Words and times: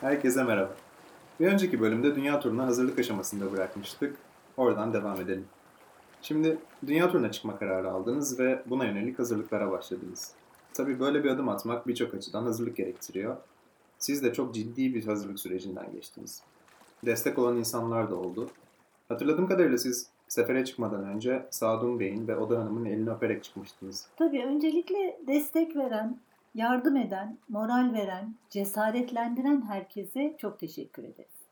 Herkese 0.00 0.44
merhaba. 0.44 0.70
Bir 1.40 1.46
önceki 1.46 1.80
bölümde 1.80 2.16
dünya 2.16 2.40
turuna 2.40 2.66
hazırlık 2.66 2.98
aşamasında 2.98 3.52
bırakmıştık. 3.52 4.16
Oradan 4.56 4.92
devam 4.92 5.20
edelim. 5.20 5.46
Şimdi 6.22 6.58
dünya 6.86 7.10
turuna 7.10 7.30
çıkma 7.32 7.58
kararı 7.58 7.90
aldınız 7.90 8.38
ve 8.38 8.62
buna 8.66 8.84
yönelik 8.84 9.18
hazırlıklara 9.18 9.70
başladınız. 9.70 10.32
Tabii 10.74 11.00
böyle 11.00 11.24
bir 11.24 11.30
adım 11.30 11.48
atmak 11.48 11.88
birçok 11.88 12.14
açıdan 12.14 12.42
hazırlık 12.42 12.76
gerektiriyor. 12.76 13.36
Siz 13.98 14.22
de 14.22 14.32
çok 14.32 14.54
ciddi 14.54 14.94
bir 14.94 15.06
hazırlık 15.06 15.40
sürecinden 15.40 15.92
geçtiniz. 15.92 16.42
Destek 17.06 17.38
olan 17.38 17.56
insanlar 17.56 18.10
da 18.10 18.16
oldu. 18.16 18.50
Hatırladığım 19.08 19.46
kadarıyla 19.46 19.78
siz 19.78 20.10
sefere 20.28 20.64
çıkmadan 20.64 21.04
önce 21.04 21.46
Sadun 21.50 22.00
Bey'in 22.00 22.28
ve 22.28 22.36
Oda 22.36 22.58
Hanım'ın 22.58 22.84
elini 22.84 23.10
öperek 23.10 23.44
çıkmıştınız. 23.44 24.08
Tabii 24.16 24.44
öncelikle 24.44 25.18
destek 25.26 25.76
veren, 25.76 26.18
yardım 26.58 26.96
eden, 26.96 27.38
moral 27.48 27.92
veren, 27.92 28.34
cesaretlendiren 28.50 29.62
herkese 29.62 30.36
çok 30.38 30.58
teşekkür 30.58 31.04
ederiz. 31.04 31.46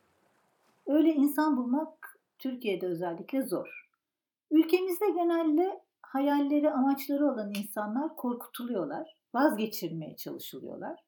Öyle 0.87 1.14
insan 1.14 1.56
bulmak 1.56 2.19
Türkiye'de 2.38 2.87
özellikle 2.87 3.42
zor. 3.42 3.88
Ülkemizde 4.50 5.11
genelde 5.11 5.80
hayalleri, 6.02 6.70
amaçları 6.70 7.27
olan 7.27 7.52
insanlar 7.59 8.16
korkutuluyorlar, 8.16 9.16
vazgeçirmeye 9.34 10.16
çalışılıyorlar. 10.16 11.00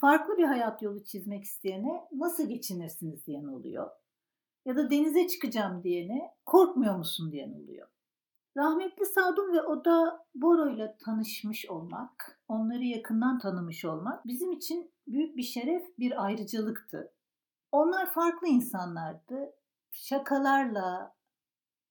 Farklı 0.00 0.38
bir 0.38 0.44
hayat 0.44 0.82
yolu 0.82 1.04
çizmek 1.04 1.44
isteyene 1.44 2.04
nasıl 2.12 2.48
geçinirsiniz 2.48 3.26
diyen 3.26 3.44
oluyor. 3.44 3.90
Ya 4.64 4.76
da 4.76 4.90
denize 4.90 5.28
çıkacağım 5.28 5.82
diyene 5.82 6.30
korkmuyor 6.46 6.96
musun 6.96 7.32
diyen 7.32 7.52
oluyor. 7.52 7.88
Rahmetli 8.56 9.06
Sadun 9.06 9.52
ve 9.52 9.62
Oda 9.62 10.26
Boro 10.34 10.70
ile 10.70 10.96
tanışmış 11.04 11.66
olmak, 11.66 12.40
onları 12.48 12.84
yakından 12.84 13.38
tanımış 13.38 13.84
olmak 13.84 14.26
bizim 14.26 14.52
için 14.52 14.90
büyük 15.06 15.36
bir 15.36 15.42
şeref, 15.42 15.82
bir 15.98 16.24
ayrıcalıktı. 16.24 17.12
Onlar 17.72 18.12
farklı 18.12 18.48
insanlardı. 18.48 19.52
Şakalarla, 19.92 21.14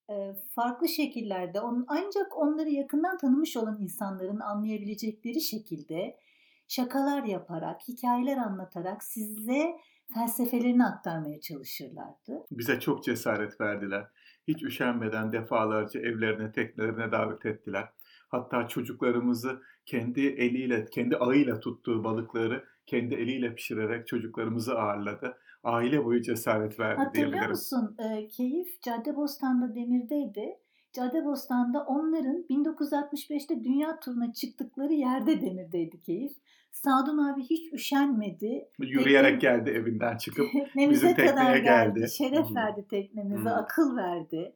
e, 0.09 0.35
farklı 0.55 0.87
şekillerde 0.87 1.59
ancak 1.87 2.37
onları 2.37 2.69
yakından 2.69 3.17
tanımış 3.17 3.57
olan 3.57 3.77
insanların 3.81 4.39
anlayabilecekleri 4.39 5.41
şekilde 5.41 6.19
şakalar 6.67 7.23
yaparak, 7.23 7.81
hikayeler 7.87 8.37
anlatarak 8.37 9.03
size 9.03 9.79
felsefelerini 10.13 10.85
aktarmaya 10.85 11.41
çalışırlardı. 11.41 12.45
Bize 12.51 12.79
çok 12.79 13.03
cesaret 13.03 13.61
verdiler. 13.61 14.07
Hiç 14.49 14.63
üşenmeden 14.63 15.31
defalarca 15.31 15.99
evlerine, 15.99 16.51
teknelerine 16.51 17.11
davet 17.11 17.45
ettiler. 17.45 17.89
Hatta 18.29 18.67
çocuklarımızı 18.67 19.61
kendi 19.85 20.21
eliyle, 20.21 20.85
kendi 20.85 21.17
ağıyla 21.17 21.59
tuttuğu 21.59 22.03
balıkları 22.03 22.63
kendi 22.85 23.15
eliyle 23.15 23.55
pişirerek 23.55 24.07
çocuklarımızı 24.07 24.79
ağırladı. 24.79 25.37
Aile 25.63 26.05
boyu 26.05 26.21
cesaret 26.21 26.79
verdi 26.79 26.97
Hatırlıyor 26.97 27.31
diyebilirim. 27.31 27.49
musun? 27.49 27.95
E, 27.99 28.27
Keyif 28.27 28.81
Caddebostan'da 28.81 29.75
Demir'deydi. 29.75 30.57
Caddebostan'da 30.93 31.83
onların 31.83 32.45
1965'te 32.49 33.63
dünya 33.63 33.99
turuna 33.99 34.33
çıktıkları 34.33 34.93
yerde 34.93 35.41
Demir'deydi 35.41 36.01
Keyif. 36.01 36.31
Sadun 36.71 37.17
abi 37.17 37.41
hiç 37.43 37.73
üşenmedi. 37.73 38.69
Yürüyerek 38.79 39.41
geldi 39.41 39.69
evinden 39.69 40.17
çıkıp 40.17 40.45
bizim 40.75 41.07
tekneye 41.15 41.31
kadar 41.31 41.55
geldi. 41.55 41.99
geldi. 41.99 42.09
Şeref 42.09 42.49
Hı. 42.49 42.55
verdi 42.55 42.85
teknemize, 42.89 43.49
Hı. 43.49 43.53
akıl 43.55 43.95
verdi. 43.97 44.55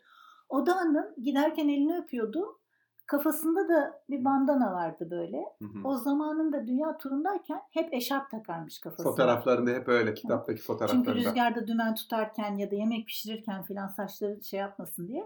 Oda 0.50 0.76
Hanım 0.76 1.06
giderken 1.24 1.68
elini 1.70 1.98
öpüyordu. 1.98 2.60
Kafasında 3.06 3.70
da 3.70 4.02
bir 4.10 4.26
bandana 4.26 4.74
vardı 4.74 5.08
böyle. 5.12 5.38
Hı 5.60 5.66
hı. 5.66 5.88
O 5.88 5.98
zamanında 5.98 6.68
dünya 6.68 6.98
turundayken 6.98 7.62
hep 7.72 7.94
eşarp 7.94 8.32
takarmış 8.32 8.80
kafasına. 8.80 9.12
fotoğraflarında 9.12 9.72
hep 9.72 9.88
öyle 9.88 10.14
kitaptaki 10.14 10.58
Çünkü 10.58 10.68
fotoğraflarında. 10.68 11.16
rüzgarda 11.16 11.68
dümen 11.68 11.96
tutarken 11.96 12.58
ya 12.58 12.72
da 12.72 12.76
yemek 12.76 13.08
pişirirken 13.08 13.64
filan 13.64 13.88
saçları 13.88 14.44
şey 14.44 14.60
yapmasın 14.60 15.08
diye. 15.08 15.24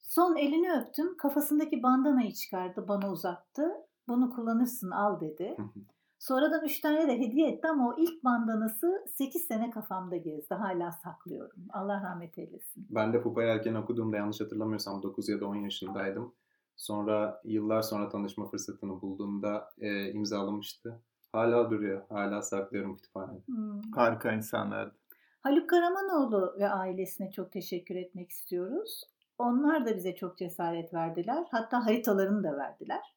Son 0.00 0.36
elini 0.36 0.72
öptüm. 0.72 1.16
Kafasındaki 1.16 1.82
bandanayı 1.82 2.32
çıkardı, 2.32 2.84
bana 2.88 3.10
uzattı. 3.10 3.72
Bunu 4.08 4.30
kullanırsın 4.30 4.90
al 4.90 5.20
dedi. 5.20 5.56
Sonradan 6.18 6.64
3 6.64 6.80
tane 6.80 7.08
de 7.08 7.18
hediye 7.18 7.50
etti 7.50 7.68
ama 7.68 7.88
o 7.88 7.94
ilk 7.98 8.24
bandanası 8.24 9.04
8 9.14 9.42
sene 9.42 9.70
kafamda 9.70 10.16
gezdi. 10.16 10.54
Hala 10.54 10.92
saklıyorum. 10.92 11.60
Allah 11.72 12.02
rahmet 12.02 12.38
eylesin. 12.38 12.86
Ben 12.90 13.12
de 13.12 13.22
Pupa 13.22 13.42
Yelken 13.42 13.74
okuduğumda 13.74 14.16
yanlış 14.16 14.40
hatırlamıyorsam 14.40 15.02
9 15.02 15.28
ya 15.28 15.40
da 15.40 15.46
10 15.46 15.54
yaşındaydım. 15.54 16.34
Sonra 16.76 17.40
yıllar 17.44 17.82
sonra 17.82 18.08
tanışma 18.08 18.46
fırsatını 18.46 19.00
bulduğumda 19.00 19.70
e, 19.78 20.12
imzalamıştı. 20.12 21.00
Hala 21.32 21.70
duruyor. 21.70 22.02
Hala 22.08 22.42
saklıyorum 22.42 22.96
kütüphanede. 22.96 23.46
Hmm. 23.46 23.80
Harika 23.94 24.32
insanlardı. 24.32 24.94
Haluk 25.40 25.70
Karamanoğlu 25.70 26.54
ve 26.58 26.68
ailesine 26.68 27.30
çok 27.30 27.52
teşekkür 27.52 27.96
etmek 27.96 28.30
istiyoruz. 28.30 29.02
Onlar 29.38 29.86
da 29.86 29.96
bize 29.96 30.14
çok 30.14 30.38
cesaret 30.38 30.94
verdiler. 30.94 31.46
Hatta 31.50 31.86
haritalarını 31.86 32.44
da 32.44 32.56
verdiler. 32.56 33.14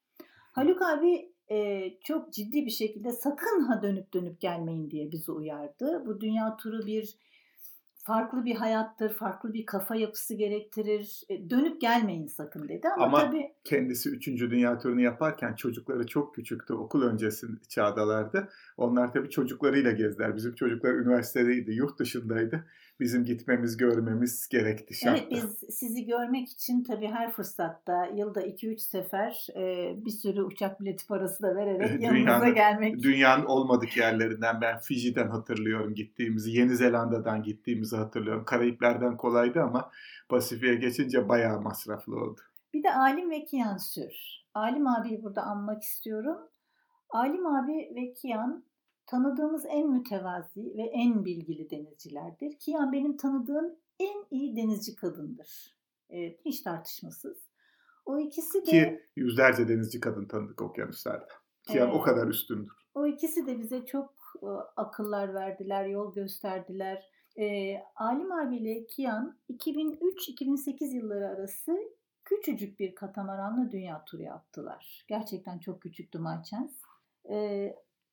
Haluk 0.56 0.82
abi 0.82 1.32
e, 1.52 1.82
çok 2.04 2.34
ciddi 2.34 2.66
bir 2.66 2.72
şekilde 2.72 3.12
sakın 3.12 3.62
ha 3.62 3.84
dönüp 3.84 4.14
dönüp 4.14 4.42
gelmeyin 4.42 4.92
diye 4.92 5.12
bizi 5.12 5.32
uyardı. 5.32 6.04
Bu 6.06 6.22
dünya 6.22 6.58
turu 6.58 6.86
bir 6.86 7.18
farklı 7.96 8.46
bir 8.46 8.56
hayattır, 8.56 9.14
farklı 9.14 9.54
bir 9.54 9.66
kafa 9.66 9.96
yapısı 9.96 10.34
gerektirir. 10.34 11.22
E, 11.30 11.50
dönüp 11.50 11.82
gelmeyin 11.82 12.28
sakın 12.28 12.70
dedi 12.70 12.88
ama, 12.88 13.06
Ama 13.06 13.20
tabii 13.20 13.52
Kendisi 13.64 14.10
3. 14.10 14.28
Dünya 14.28 14.78
turunu 14.78 15.02
yaparken 15.02 15.56
çocukları 15.56 16.08
çok 16.08 16.36
küçüktü. 16.36 16.74
Okul 16.74 17.02
öncesi 17.02 17.48
çağdalardı. 17.70 18.50
Onlar 18.78 19.14
tabii 19.14 19.30
çocuklarıyla 19.30 19.92
gezdiler. 19.92 20.36
Bizim 20.36 20.56
çocuklar 20.56 20.94
üniversitedeydi, 20.94 21.72
yurt 21.72 22.00
dışındaydı. 22.00 22.66
Bizim 23.00 23.26
gitmemiz, 23.26 23.78
görmemiz 23.78 24.48
gerekti 24.48 24.94
şarttı. 24.94 25.24
Evet 25.32 25.32
biz 25.32 25.76
sizi 25.76 26.06
görmek 26.06 26.50
için 26.50 26.84
tabii 26.84 27.08
her 27.08 27.32
fırsatta 27.32 28.06
yılda 28.06 28.48
2-3 28.48 28.78
sefer 28.78 29.48
e, 29.56 29.94
bir 30.06 30.12
sürü 30.12 30.44
uçak 30.44 30.82
bileti 30.82 31.08
parası 31.08 31.44
da 31.44 31.56
vererek 31.56 31.90
Evet, 31.90 32.04
yanınıza 32.04 32.50
gelmek. 32.50 33.04
Dünyanın 33.04 33.46
olmadık 33.46 33.98
yerlerinden 33.98 34.62
ben 34.62 34.80
Fiji'den 34.80 35.28
hatırlıyorum 35.28 35.96
gittiğimizi, 35.96 36.52
Yeni 36.52 36.76
Zelanda'dan 36.76 37.44
gittiğimizi 37.44 37.96
hatırlıyorum. 37.96 38.46
Karayipler'den 38.46 39.18
kolaydı 39.18 39.62
ama 39.62 39.92
Pasifik'e 40.30 40.76
geçince 40.76 41.30
bayağı 41.30 41.62
masraflı 41.62 42.16
oldu. 42.16 42.42
Bir 42.74 42.84
de 42.84 42.94
Alim 42.94 43.30
ve 43.30 43.46
Kiyan 43.46 43.78
Sür. 43.78 44.14
Alim 44.54 44.88
abiyi 44.88 45.24
burada 45.24 45.42
anmak 45.42 45.84
istiyorum. 45.84 46.38
Alim 47.10 47.48
abi 47.48 47.92
ve 47.96 48.14
Kiyan 48.14 48.64
tanıdığımız 49.08 49.66
en 49.70 49.90
mütevazi 49.90 50.74
ve 50.78 50.82
en 50.84 51.26
bilgili 51.26 51.70
denizcilerdir. 51.70 52.60
Kiyan 52.60 52.92
benim 52.92 53.18
tanıdığım 53.18 53.76
en 54.00 54.26
iyi 54.32 54.56
denizci 54.56 54.96
kadındır. 54.96 55.76
Evet, 56.10 56.40
hiç 56.46 56.62
tartışmasız. 56.62 57.38
O 58.06 58.20
ikisi 58.20 58.62
de 58.66 58.72
Ki 58.72 59.02
yüzlerce 59.16 59.68
denizci 59.68 60.00
kadın 60.00 60.26
tanıdık 60.26 60.62
okyanuslarda. 60.62 61.28
Kiyan 61.64 61.88
Evet. 61.90 62.00
o 62.00 62.02
kadar 62.02 62.28
üstündür. 62.28 62.72
O 62.94 63.06
ikisi 63.08 63.48
de 63.48 63.60
bize 63.60 63.86
çok 63.86 64.14
e, 64.44 64.48
akıllar 64.78 65.34
verdiler, 65.34 65.86
yol 65.86 66.14
gösterdiler. 66.14 67.04
E, 67.40 67.76
Alim 67.96 68.32
abiyle 68.32 68.86
Kian 68.86 69.38
2003-2008 69.50 70.96
yılları 70.96 71.28
arası 71.28 71.78
küçücük 72.26 72.80
bir 72.80 72.96
katamaranla 72.96 73.72
dünya 73.72 74.06
turu 74.06 74.22
yaptılar. 74.22 75.06
Gerçekten 75.08 75.60
çok 75.60 75.82
küçüktü 75.82 76.20
Mayçens. 76.20 76.72
E, 77.30 77.36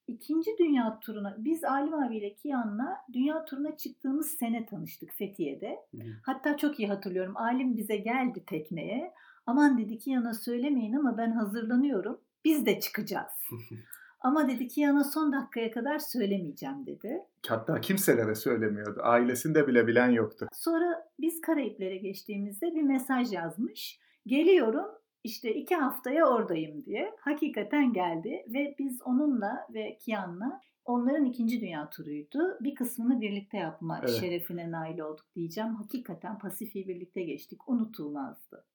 ikinci 0.07 0.51
dünya 0.59 0.99
turuna, 1.01 1.37
biz 1.39 1.65
Alim 1.65 1.95
abiyle 1.95 2.35
Kian'la 2.35 2.97
dünya 3.13 3.45
turuna 3.45 3.77
çıktığımız 3.77 4.31
sene 4.31 4.67
tanıştık 4.67 5.13
Fethiye'de. 5.13 5.79
Hı. 5.95 5.99
Hatta 6.23 6.57
çok 6.57 6.81
iyi 6.81 6.89
hatırlıyorum. 6.89 7.37
Alim 7.37 7.77
bize 7.77 7.97
geldi 7.97 8.45
tekneye. 8.47 9.13
Aman 9.47 9.79
dedi 9.79 9.99
Kian'a 9.99 10.35
söylemeyin 10.35 10.93
ama 10.93 11.19
ben 11.19 11.31
hazırlanıyorum. 11.31 12.21
Biz 12.45 12.67
de 12.67 12.81
çıkacağız. 12.81 13.33
Ama 14.21 14.49
dedi 14.49 14.69
ki 14.69 14.81
yana 14.81 15.05
son 15.05 15.33
dakikaya 15.33 15.71
kadar 15.71 15.99
söylemeyeceğim 15.99 16.87
dedi. 16.87 17.23
Hatta 17.49 17.81
kimselere 17.81 18.35
söylemiyordu. 18.35 19.01
Ailesinde 19.03 19.67
bile 19.67 19.87
bilen 19.87 20.11
yoktu. 20.11 20.49
Sonra 20.53 21.09
biz 21.21 21.41
Karayiplere 21.41 21.97
geçtiğimizde 21.97 22.75
bir 22.75 22.83
mesaj 22.83 23.33
yazmış. 23.33 24.01
Geliyorum 24.27 24.87
işte 25.25 25.55
iki 25.55 25.75
haftaya 25.75 26.27
oradayım 26.27 26.85
diye. 26.85 27.15
Hakikaten 27.21 27.93
geldi 27.93 28.45
ve 28.49 28.75
biz 28.79 29.03
onunla 29.03 29.67
ve 29.75 29.99
Kian'la 30.01 30.61
onların 30.85 31.25
ikinci 31.25 31.61
dünya 31.61 31.91
turuydu. 31.91 32.59
Bir 32.61 32.75
kısmını 32.75 33.21
birlikte 33.21 33.57
yapma 33.57 33.99
Evet. 34.01 34.21
şerefine 34.21 34.71
nail 34.71 34.99
olduk 34.99 35.27
diyeceğim. 35.35 35.75
Hakikaten 35.75 36.39
Pasifik'i 36.39 36.89
birlikte 36.89 37.23
geçtik. 37.23 37.69
Unutulmazdı. 37.69 38.67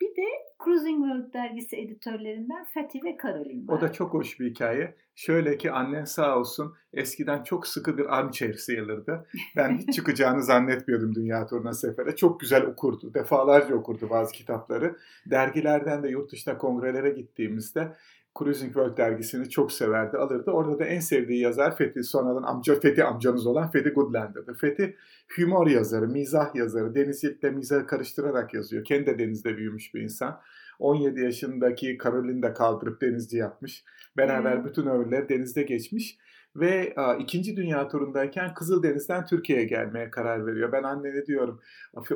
Bir 0.00 0.16
de 0.16 0.26
Cruising 0.64 0.98
World 0.98 1.32
dergisi 1.32 1.76
editörlerinden 1.76 2.64
Fatih 2.74 3.04
ve 3.04 3.16
Caroline 3.22 3.68
var. 3.68 3.78
O 3.78 3.80
da 3.80 3.92
çok 3.92 4.14
hoş 4.14 4.40
bir 4.40 4.50
hikaye. 4.50 4.94
Şöyle 5.14 5.58
ki 5.58 5.72
annen 5.72 6.04
sağ 6.04 6.38
olsun 6.38 6.74
eskiden 6.92 7.42
çok 7.42 7.66
sıkı 7.66 7.98
bir 7.98 8.18
armchair 8.18 8.54
sıyılırdı. 8.54 9.26
Ben 9.56 9.78
hiç 9.78 9.94
çıkacağını 9.94 10.42
zannetmiyordum 10.42 11.14
dünya 11.14 11.46
turuna 11.46 11.72
sefere. 11.72 12.16
Çok 12.16 12.40
güzel 12.40 12.62
okurdu. 12.62 13.14
Defalarca 13.14 13.74
okurdu 13.74 14.10
bazı 14.10 14.32
kitapları. 14.32 14.96
Dergilerden 15.26 16.02
de 16.02 16.08
yurt 16.08 16.32
dışına 16.32 16.58
kongrelere 16.58 17.10
gittiğimizde 17.10 17.92
Cruising 18.38 18.72
World 18.72 18.96
dergisini 18.96 19.50
çok 19.50 19.72
severdi, 19.72 20.16
alırdı. 20.16 20.50
Orada 20.50 20.78
da 20.78 20.84
en 20.84 21.00
sevdiği 21.00 21.40
yazar 21.40 21.76
Fethi, 21.76 22.04
sonradan 22.04 22.42
amca 22.42 22.80
Fethi 22.80 23.04
amcamız 23.04 23.46
olan 23.46 23.70
Fethi 23.70 23.90
Goodlander'dı. 23.90 24.54
Fethi 24.54 24.96
humor 25.36 25.66
yazarı, 25.66 26.08
mizah 26.08 26.54
yazarı, 26.54 26.94
denizcilikle 26.94 27.50
mizahı 27.50 27.86
karıştırarak 27.86 28.54
yazıyor. 28.54 28.84
Kendi 28.84 29.06
de 29.06 29.18
denizde 29.18 29.56
büyümüş 29.56 29.94
bir 29.94 30.00
insan. 30.00 30.40
17 30.78 31.20
yaşındaki 31.20 31.98
Caroline 32.04 32.42
de 32.42 32.52
kaldırıp 32.52 33.00
denizci 33.00 33.36
yapmış. 33.36 33.84
Beraber 34.16 34.56
Hmm. 34.56 34.64
bütün 34.64 34.86
ömürleri 34.86 35.28
denizde 35.28 35.62
geçmiş. 35.62 36.18
Ve 36.56 36.92
a, 36.96 37.14
ikinci 37.14 37.56
dünya 37.56 37.88
turundayken 37.88 38.54
Kızıldeniz'den 38.54 39.26
Türkiye'ye 39.26 39.64
gelmeye 39.64 40.10
karar 40.10 40.46
veriyor. 40.46 40.72
Ben 40.72 40.82
annene 40.82 41.26
diyorum 41.26 41.60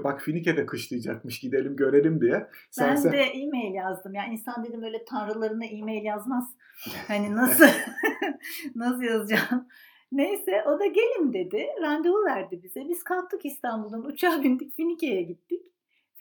bak 0.04 0.20
Finike'de 0.22 0.66
kışlayacakmış 0.66 1.40
gidelim 1.40 1.76
görelim 1.76 2.20
diye. 2.20 2.46
Sen, 2.70 2.90
Ben 2.90 2.96
sen- 2.96 3.12
de 3.12 3.18
e-mail 3.22 3.74
yazdım. 3.74 4.14
Yani 4.14 4.32
insan 4.32 4.64
dedim 4.64 4.82
öyle 4.82 5.04
tanrılarına 5.04 5.64
e-mail 5.64 6.04
yazmaz. 6.04 6.44
Hani 7.08 7.36
nasıl 7.36 7.66
nasıl 8.74 9.02
yazacağım? 9.02 9.68
Neyse 10.12 10.64
o 10.66 10.78
da 10.80 10.86
gelin 10.86 11.32
dedi. 11.32 11.66
Randevu 11.82 12.24
verdi 12.24 12.60
bize. 12.62 12.88
Biz 12.88 13.04
kalktık 13.04 13.44
İstanbul'dan 13.44 14.04
uçağa 14.04 14.42
bindik 14.42 14.74
Finike'ye 14.76 15.22
gittik. 15.22 15.61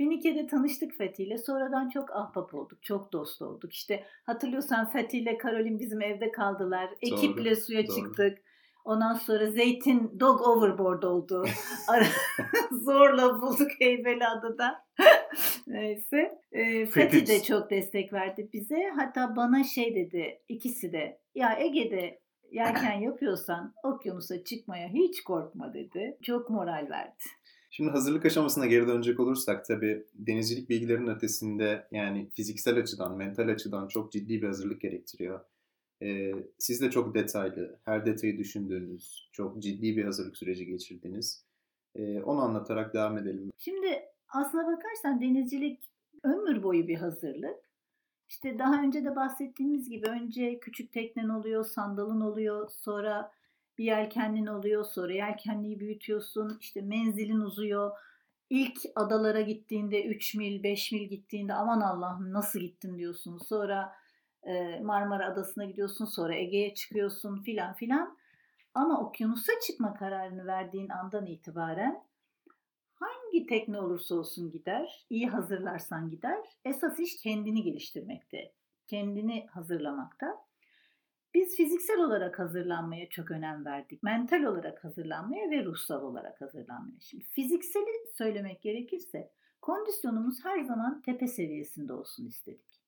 Finike'de 0.02 0.48
tanıştık 0.48 0.98
Fethi 0.98 1.24
ile. 1.24 1.38
Sonradan 1.38 1.90
çok 1.90 2.16
ahbap 2.16 2.54
olduk. 2.54 2.84
Çok 2.84 3.14
dost 3.14 3.42
olduk. 3.42 3.74
İşte 3.74 4.04
hatırlıyorsan 4.24 4.92
Fethi 4.92 5.18
ile 5.18 5.38
Karolin 5.38 5.80
bizim 5.80 6.02
evde 6.02 6.32
kaldılar. 6.32 6.90
Ekiple 7.02 7.56
suya 7.56 7.88
doğru. 7.88 7.96
çıktık. 7.96 8.38
Ondan 8.86 9.14
sonra 9.14 9.52
Zeytin 9.52 10.20
dog 10.20 10.42
overboard 10.42 11.04
oldu. 11.04 11.46
Zorla 12.72 13.42
bulduk 13.42 13.72
Heybeliada'da. 13.80 14.86
Neyse. 15.68 16.40
Ee, 16.52 16.86
Fethi 16.86 17.28
de 17.28 17.44
çok 17.44 17.70
destek 17.70 18.14
verdi 18.14 18.50
bize. 18.54 18.92
Hatta 18.96 19.36
bana 19.36 19.64
şey 19.64 19.96
dedi 19.96 20.42
ikisi 20.50 20.94
de. 20.94 21.20
Ya 21.36 21.60
Ege'de 21.60 22.20
yelken 22.52 23.00
yapıyorsan 23.02 23.74
okyanusa 23.84 24.44
çıkmaya 24.44 24.88
hiç 24.90 25.24
korkma 25.24 25.74
dedi. 25.74 26.18
Çok 26.24 26.50
moral 26.50 26.88
verdi. 26.90 27.24
Şimdi 27.74 27.90
hazırlık 27.90 28.26
aşamasına 28.26 28.66
geri 28.66 28.88
dönecek 28.88 29.20
olursak 29.20 29.66
tabii 29.66 30.06
denizcilik 30.14 30.70
bilgilerinin 30.70 31.08
ötesinde 31.08 31.88
yani 31.92 32.30
fiziksel 32.30 32.78
açıdan, 32.78 33.18
mental 33.18 33.48
açıdan 33.48 33.88
çok 33.88 34.12
ciddi 34.12 34.42
bir 34.42 34.48
hazırlık 34.48 34.82
gerektiriyor. 34.82 35.40
Ee, 36.02 36.32
siz 36.58 36.82
de 36.82 36.92
çok 36.92 37.16
detaylı, 37.16 37.80
her 37.86 38.06
detayı 38.06 38.38
düşündüğünüz, 38.38 39.30
çok 39.32 39.62
ciddi 39.62 39.98
bir 39.98 40.04
hazırlık 40.04 40.38
süreci 40.38 40.66
geçirdiniz. 40.66 41.46
Ee, 41.96 42.22
onu 42.22 42.42
anlatarak 42.42 42.94
devam 42.94 43.18
edelim. 43.18 43.52
Şimdi 43.58 44.02
aslına 44.28 44.68
bakarsan 44.68 45.22
denizcilik 45.22 45.92
ömür 46.24 46.64
boyu 46.64 46.88
bir 46.88 46.96
hazırlık. 46.96 47.58
İşte 48.30 48.60
daha 48.60 48.84
önce 48.84 49.06
de 49.06 49.16
bahsettiğimiz 49.16 49.90
gibi 49.90 50.08
önce 50.08 50.60
küçük 50.60 50.94
teknen 50.94 51.30
oluyor, 51.30 51.66
sandalın 51.66 52.22
oluyor, 52.22 52.70
sonra 52.70 53.32
bir 53.82 53.86
yelkenlin 53.86 54.46
oluyor, 54.46 54.86
sonra 54.86 55.14
yelkenliği 55.14 55.80
büyütüyorsun, 55.80 56.58
işte 56.62 56.82
menzilin 56.82 57.40
uzuyor. 57.40 57.98
İlk 58.50 58.78
adalara 58.96 59.42
gittiğinde 59.42 60.06
3 60.06 60.36
mil, 60.36 60.64
5 60.64 60.92
mil 60.92 61.04
gittiğinde 61.04 61.54
aman 61.54 61.82
Allah'ım 61.82 62.34
nasıl 62.34 62.60
gittim 62.60 62.98
diyorsun. 62.98 63.38
Sonra 63.38 63.94
e, 64.44 64.80
Marmara 64.80 65.28
Adası'na 65.28 65.66
gidiyorsun, 65.66 66.06
sonra 66.06 66.36
Ege'ye 66.36 66.74
çıkıyorsun 66.74 67.44
filan 67.44 67.74
filan. 67.74 68.18
Ama 68.74 69.02
okyanusa 69.02 69.54
çıkma 69.68 69.94
kararını 69.94 70.46
verdiğin 70.46 70.90
andan 70.90 71.26
itibaren 71.26 72.04
hangi 72.94 73.46
tekne 73.48 73.80
olursa 73.80 74.16
olsun 74.16 74.52
gider, 74.52 75.06
iyi 75.10 75.28
hazırlarsan 75.30 76.10
gider. 76.10 76.40
Esas 76.66 77.00
iş 77.00 77.22
kendini 77.22 77.64
geliştirmekte, 77.64 78.54
kendini 78.88 79.48
hazırlamakta. 79.48 80.51
Biz 81.34 81.56
fiziksel 81.56 82.00
olarak 82.00 82.40
hazırlanmaya 82.40 83.10
çok 83.10 83.32
önem 83.32 83.66
verdik. 83.66 84.04
Mental 84.04 84.44
olarak 84.44 84.84
hazırlanmaya 84.84 85.50
ve 85.50 85.66
ruhsal 85.66 86.02
olarak 86.02 86.42
hazırlanmaya. 86.42 87.00
Şimdi 87.00 87.24
fizikseli 87.24 88.08
söylemek 88.14 88.62
gerekirse 88.62 89.32
kondisyonumuz 89.62 90.46
her 90.46 90.60
zaman 90.60 91.02
tepe 91.02 91.28
seviyesinde 91.28 91.94
olsun 91.94 92.26
istedik. 92.26 92.82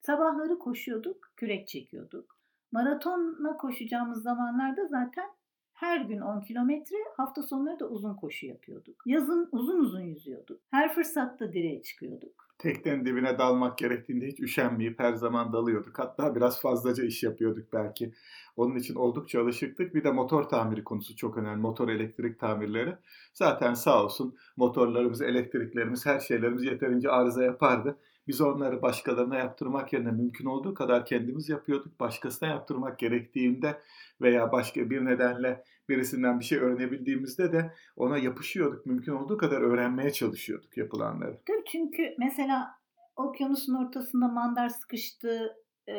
Sabahları 0.00 0.58
koşuyorduk, 0.58 1.32
kürek 1.36 1.68
çekiyorduk. 1.68 2.36
Maratona 2.72 3.56
koşacağımız 3.56 4.22
zamanlarda 4.22 4.86
zaten 4.86 5.30
her 5.72 6.00
gün 6.00 6.20
10 6.20 6.40
kilometre, 6.40 6.96
hafta 7.16 7.42
sonları 7.42 7.80
da 7.80 7.88
uzun 7.88 8.14
koşu 8.14 8.46
yapıyorduk. 8.46 9.02
Yazın 9.06 9.48
uzun 9.52 9.78
uzun 9.78 10.00
yüzüyorduk. 10.00 10.60
Her 10.70 10.94
fırsatta 10.94 11.52
direğe 11.52 11.82
çıkıyorduk. 11.82 12.45
Teknenin 12.58 13.04
dibine 13.04 13.38
dalmak 13.38 13.78
gerektiğinde 13.78 14.26
hiç 14.26 14.40
üşenmeyip 14.40 15.00
her 15.00 15.12
zaman 15.14 15.52
dalıyorduk. 15.52 15.98
Hatta 15.98 16.34
biraz 16.34 16.60
fazlaca 16.60 17.04
iş 17.04 17.22
yapıyorduk 17.22 17.72
belki. 17.72 18.12
Onun 18.56 18.76
için 18.76 18.94
oldukça 18.94 19.42
alışıktık. 19.42 19.94
Bir 19.94 20.04
de 20.04 20.10
motor 20.10 20.42
tamiri 20.42 20.84
konusu 20.84 21.16
çok 21.16 21.36
önemli. 21.38 21.60
Motor 21.60 21.88
elektrik 21.88 22.40
tamirleri. 22.40 22.96
Zaten 23.34 23.74
sağ 23.74 24.04
olsun 24.04 24.36
motorlarımız, 24.56 25.22
elektriklerimiz, 25.22 26.06
her 26.06 26.20
şeylerimiz 26.20 26.64
yeterince 26.64 27.10
arıza 27.10 27.44
yapardı. 27.44 27.98
Biz 28.28 28.40
onları 28.40 28.82
başkalarına 28.82 29.36
yaptırmak 29.36 29.92
yerine 29.92 30.10
mümkün 30.10 30.46
olduğu 30.46 30.74
kadar 30.74 31.06
kendimiz 31.06 31.48
yapıyorduk. 31.48 32.00
Başkasına 32.00 32.48
yaptırmak 32.48 32.98
gerektiğinde 32.98 33.80
veya 34.20 34.52
başka 34.52 34.90
bir 34.90 35.04
nedenle 35.04 35.64
birisinden 35.88 36.40
bir 36.40 36.44
şey 36.44 36.58
öğrenebildiğimizde 36.58 37.52
de 37.52 37.74
ona 37.96 38.18
yapışıyorduk. 38.18 38.86
Mümkün 38.86 39.12
olduğu 39.12 39.36
kadar 39.36 39.60
öğrenmeye 39.60 40.10
çalışıyorduk 40.10 40.76
yapılanları. 40.76 41.40
Tabii 41.46 41.64
çünkü 41.72 42.14
mesela 42.18 42.68
okyanusun 43.16 43.74
ortasında 43.74 44.28
mandar 44.28 44.68
sıkıştı, 44.68 45.56
e, 45.86 45.94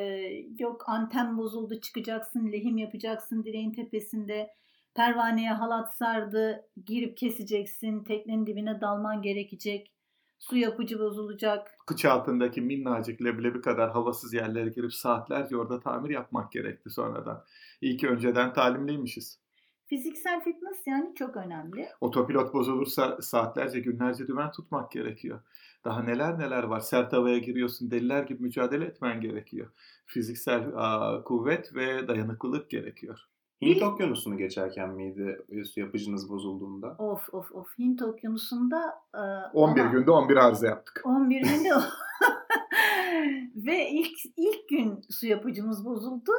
yok 0.59 0.83
anten 0.89 1.37
bozuldu 1.37 1.79
çıkacaksın, 1.79 2.51
lehim 2.51 2.77
yapacaksın 2.77 3.43
direğin 3.43 3.73
tepesinde, 3.73 4.49
pervaneye 4.95 5.51
halat 5.51 5.97
sardı, 5.97 6.65
girip 6.85 7.17
keseceksin, 7.17 8.03
teknenin 8.03 8.47
dibine 8.47 8.81
dalman 8.81 9.21
gerekecek, 9.21 9.93
su 10.39 10.57
yapıcı 10.57 10.99
bozulacak. 10.99 11.67
kıç 11.87 12.05
altındaki 12.05 12.61
minnacık 12.61 13.21
leblebi 13.21 13.61
kadar 13.61 13.91
havasız 13.91 14.33
yerlere 14.33 14.69
girip 14.69 14.93
saatlerce 14.93 15.57
orada 15.57 15.79
tamir 15.79 16.09
yapmak 16.09 16.51
gerekti 16.51 16.89
sonradan. 16.89 17.43
İyi 17.81 17.97
ki 17.97 18.07
önceden 18.07 18.53
talimliymişiz. 18.53 19.39
Fiziksel 19.85 20.43
fitness 20.43 20.87
yani 20.87 21.15
çok 21.15 21.37
önemli. 21.37 21.89
Otopilot 22.01 22.53
bozulursa 22.53 23.21
saatlerce 23.21 23.79
günlerce 23.79 24.27
dümen 24.27 24.51
tutmak 24.51 24.91
gerekiyor. 24.91 25.39
Daha 25.85 26.03
neler 26.03 26.39
neler 26.39 26.63
var. 26.63 26.79
Sert 26.79 27.13
havaya 27.13 27.37
giriyorsun 27.37 27.91
deliler 27.91 28.23
gibi 28.23 28.43
mücadele 28.43 28.85
etmen 28.85 29.21
gerekiyor. 29.21 29.71
Fiziksel 30.05 30.71
aa, 30.75 31.23
kuvvet 31.23 31.75
ve 31.75 32.07
dayanıklılık 32.07 32.69
gerekiyor. 32.69 33.19
Hint 33.61 33.83
Okyanusu'nu 33.83 34.37
geçerken 34.37 34.89
miydi 34.89 35.37
su 35.73 35.79
yapıcınız 35.79 36.29
bozulduğunda? 36.29 36.95
Of 36.99 37.33
of 37.33 37.51
of 37.51 37.67
Hint 37.79 38.01
okyanusunda 38.01 38.93
e, 39.15 39.19
11 39.53 39.81
ama- 39.81 39.91
günde 39.91 40.11
11 40.11 40.35
arıza 40.37 40.67
yaptık. 40.67 41.01
11 41.05 41.41
günde. 41.41 41.69
Ve 43.55 43.89
ilk 43.89 44.17
ilk 44.37 44.69
gün 44.69 45.01
su 45.09 45.27
yapıcımız 45.27 45.85
bozuldu. 45.85 46.31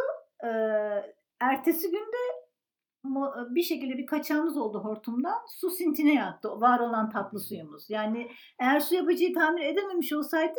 Ee, 0.44 0.48
ertesi 1.40 1.90
günde 1.90 2.16
bir 3.54 3.62
şekilde 3.62 3.98
bir 3.98 4.06
kaçağımız 4.06 4.56
oldu 4.56 4.80
hortumdan. 4.84 5.38
Su 5.60 5.70
sintine 5.70 6.14
yattı. 6.14 6.48
Var 6.60 6.80
olan 6.80 7.10
tatlı 7.10 7.40
suyumuz. 7.40 7.90
Yani 7.90 8.30
eğer 8.58 8.80
su 8.80 8.94
yapıcıyı 8.94 9.34
tamir 9.34 9.62
edememiş 9.62 10.12
olsaydık 10.12 10.56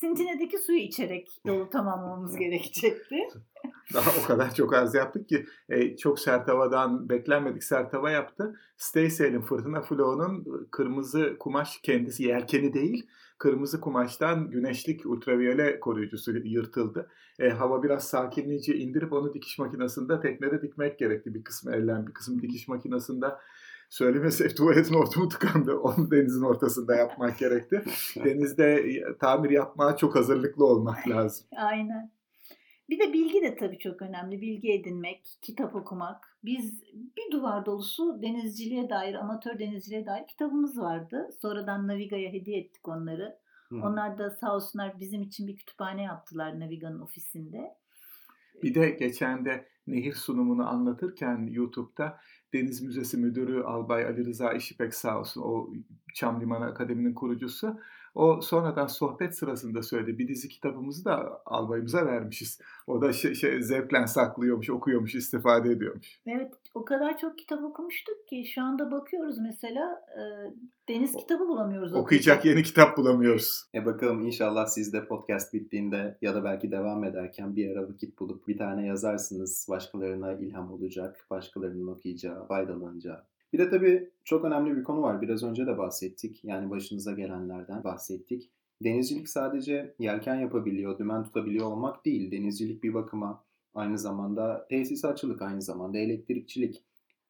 sintinedeki 0.00 0.58
suyu 0.58 0.78
içerek 0.78 1.40
yolu 1.44 1.70
tamamlamamız 1.70 2.36
gerekecekti. 2.36 3.16
Daha 3.94 4.10
o 4.22 4.26
kadar 4.26 4.54
çok 4.54 4.74
arıza 4.74 4.98
yaptık 4.98 5.28
ki 5.28 5.46
e, 5.68 5.96
çok 5.96 6.18
sert 6.18 6.48
havadan 6.48 7.08
beklenmedik 7.08 7.64
sert 7.64 7.92
hava 7.92 8.10
yaptı. 8.10 8.60
Staysail'in 8.76 9.40
Fırtına 9.40 9.82
Flow'un 9.82 10.66
kırmızı 10.70 11.36
kumaş 11.38 11.80
kendisi 11.82 12.22
yelkeni 12.22 12.74
değil 12.74 13.06
kırmızı 13.38 13.80
kumaştan 13.80 14.50
güneşlik 14.50 15.06
ultraviyole 15.06 15.80
koruyucusu 15.80 16.36
yırtıldı. 16.36 17.08
E, 17.38 17.48
hava 17.48 17.82
biraz 17.82 18.08
sakinleyince 18.08 18.76
indirip 18.76 19.12
onu 19.12 19.34
dikiş 19.34 19.58
makinesinde 19.58 20.20
teknede 20.20 20.62
dikmek 20.62 20.98
gerekti. 20.98 21.34
Bir 21.34 21.44
kısmı 21.44 21.74
ellen 21.74 22.06
bir 22.06 22.12
kısmı 22.12 22.42
dikiş 22.42 22.68
makinesinde 22.68 23.26
söylemesek 23.90 24.56
tuvaletin 24.56 24.94
hortumu 24.94 25.28
tıkandı. 25.28 25.76
Onu 25.78 26.10
denizin 26.10 26.42
ortasında 26.42 26.96
yapmak 26.96 27.38
gerekti. 27.38 27.82
Denizde 28.24 28.84
tamir 29.20 29.50
yapmaya 29.50 29.96
çok 29.96 30.14
hazırlıklı 30.14 30.66
olmak 30.66 31.08
lazım. 31.08 31.46
Aynen. 31.56 32.16
Bir 32.90 32.98
de 32.98 33.12
bilgi 33.12 33.42
de 33.42 33.56
tabii 33.56 33.78
çok 33.78 34.02
önemli. 34.02 34.40
Bilgi 34.40 34.72
edinmek, 34.72 35.38
kitap 35.42 35.74
okumak. 35.74 36.38
Biz 36.44 36.82
bir 37.16 37.32
duvar 37.32 37.66
dolusu 37.66 38.22
denizciliğe 38.22 38.90
dair, 38.90 39.14
amatör 39.14 39.58
denizciliğe 39.58 40.06
dair 40.06 40.26
kitabımız 40.26 40.78
vardı. 40.78 41.28
Sonradan 41.42 41.88
Naviga'ya 41.88 42.32
hediye 42.32 42.58
ettik 42.60 42.88
onları. 42.88 43.38
Hı. 43.68 43.76
Onlar 43.76 44.18
da 44.18 44.30
sağ 44.30 44.54
olsunlar 44.54 45.00
bizim 45.00 45.22
için 45.22 45.48
bir 45.48 45.56
kütüphane 45.56 46.02
yaptılar 46.02 46.60
Naviga'nın 46.60 47.00
ofisinde. 47.00 47.74
Bir 48.62 48.74
de 48.74 48.90
geçen 48.90 49.44
de 49.44 49.68
nehir 49.86 50.12
sunumunu 50.12 50.68
anlatırken 50.68 51.46
YouTube'da 51.50 52.18
Deniz 52.54 52.82
Müzesi 52.82 53.16
Müdürü 53.16 53.62
Albay 53.62 54.04
Ali 54.04 54.24
Rıza 54.24 54.52
İşipek 54.52 54.94
sağ 54.94 55.20
olsun 55.20 55.42
o 55.42 55.70
Çam 56.14 56.40
Limanı 56.40 56.64
Akademi'nin 56.64 57.14
kurucusu. 57.14 57.80
O 58.16 58.40
sonradan 58.40 58.86
sohbet 58.86 59.34
sırasında 59.34 59.82
söyledi. 59.82 60.18
Bir 60.18 60.28
dizi 60.28 60.48
kitabımızı 60.48 61.04
da 61.04 61.42
albayımıza 61.46 62.06
vermişiz. 62.06 62.60
O 62.86 63.00
da 63.02 63.12
şey, 63.12 63.34
şey 63.34 63.62
zevklen 63.62 64.04
saklıyormuş, 64.04 64.70
okuyormuş, 64.70 65.14
istifade 65.14 65.70
ediyormuş. 65.70 66.20
Evet 66.26 66.52
o 66.74 66.84
kadar 66.84 67.18
çok 67.18 67.38
kitap 67.38 67.64
okumuştuk 67.64 68.28
ki 68.28 68.44
şu 68.54 68.62
anda 68.62 68.90
bakıyoruz 68.90 69.38
mesela 69.38 70.04
e, 70.18 70.22
deniz 70.88 71.16
kitabı 71.16 71.48
bulamıyoruz. 71.48 71.94
Okuyacak 71.94 72.44
yeni 72.44 72.62
kitap 72.62 72.96
bulamıyoruz. 72.96 73.64
E 73.74 73.86
bakalım 73.86 74.26
inşallah 74.26 74.66
siz 74.66 74.92
de 74.92 75.06
podcast 75.06 75.54
bittiğinde 75.54 76.18
ya 76.22 76.34
da 76.34 76.44
belki 76.44 76.70
devam 76.70 77.04
ederken 77.04 77.56
bir 77.56 77.70
ara 77.70 77.88
vakit 77.88 78.18
bulup 78.18 78.48
bir 78.48 78.58
tane 78.58 78.86
yazarsınız. 78.86 79.66
Başkalarına 79.70 80.32
ilham 80.32 80.72
olacak, 80.72 81.26
başkalarının 81.30 81.86
okuyacağı, 81.86 82.46
faydalanacağı. 82.46 83.24
Bir 83.56 83.60
de 83.60 83.70
tabii 83.70 84.10
çok 84.24 84.44
önemli 84.44 84.76
bir 84.76 84.84
konu 84.84 85.02
var. 85.02 85.22
Biraz 85.22 85.42
önce 85.42 85.66
de 85.66 85.78
bahsettik. 85.78 86.44
Yani 86.44 86.70
başınıza 86.70 87.12
gelenlerden 87.12 87.84
bahsettik. 87.84 88.50
Denizcilik 88.84 89.28
sadece 89.28 89.94
yelken 89.98 90.34
yapabiliyor, 90.34 90.98
dümen 90.98 91.24
tutabiliyor 91.24 91.66
olmak 91.66 92.04
değil. 92.04 92.30
Denizcilik 92.30 92.82
bir 92.82 92.94
bakıma 92.94 93.44
aynı 93.74 93.98
zamanda 93.98 94.66
tesisatçılık, 94.68 95.42
aynı 95.42 95.62
zamanda 95.62 95.98
elektrikçilik. 95.98 96.84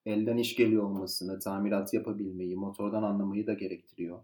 Elden 0.07 0.37
iş 0.37 0.57
geliyor 0.57 0.83
olmasını, 0.83 1.39
tamirat 1.39 1.95
yapabilmeyi, 1.95 2.57
motordan 2.57 3.03
anlamayı 3.03 3.47
da 3.47 3.55
gerektiriyor. 3.55 4.19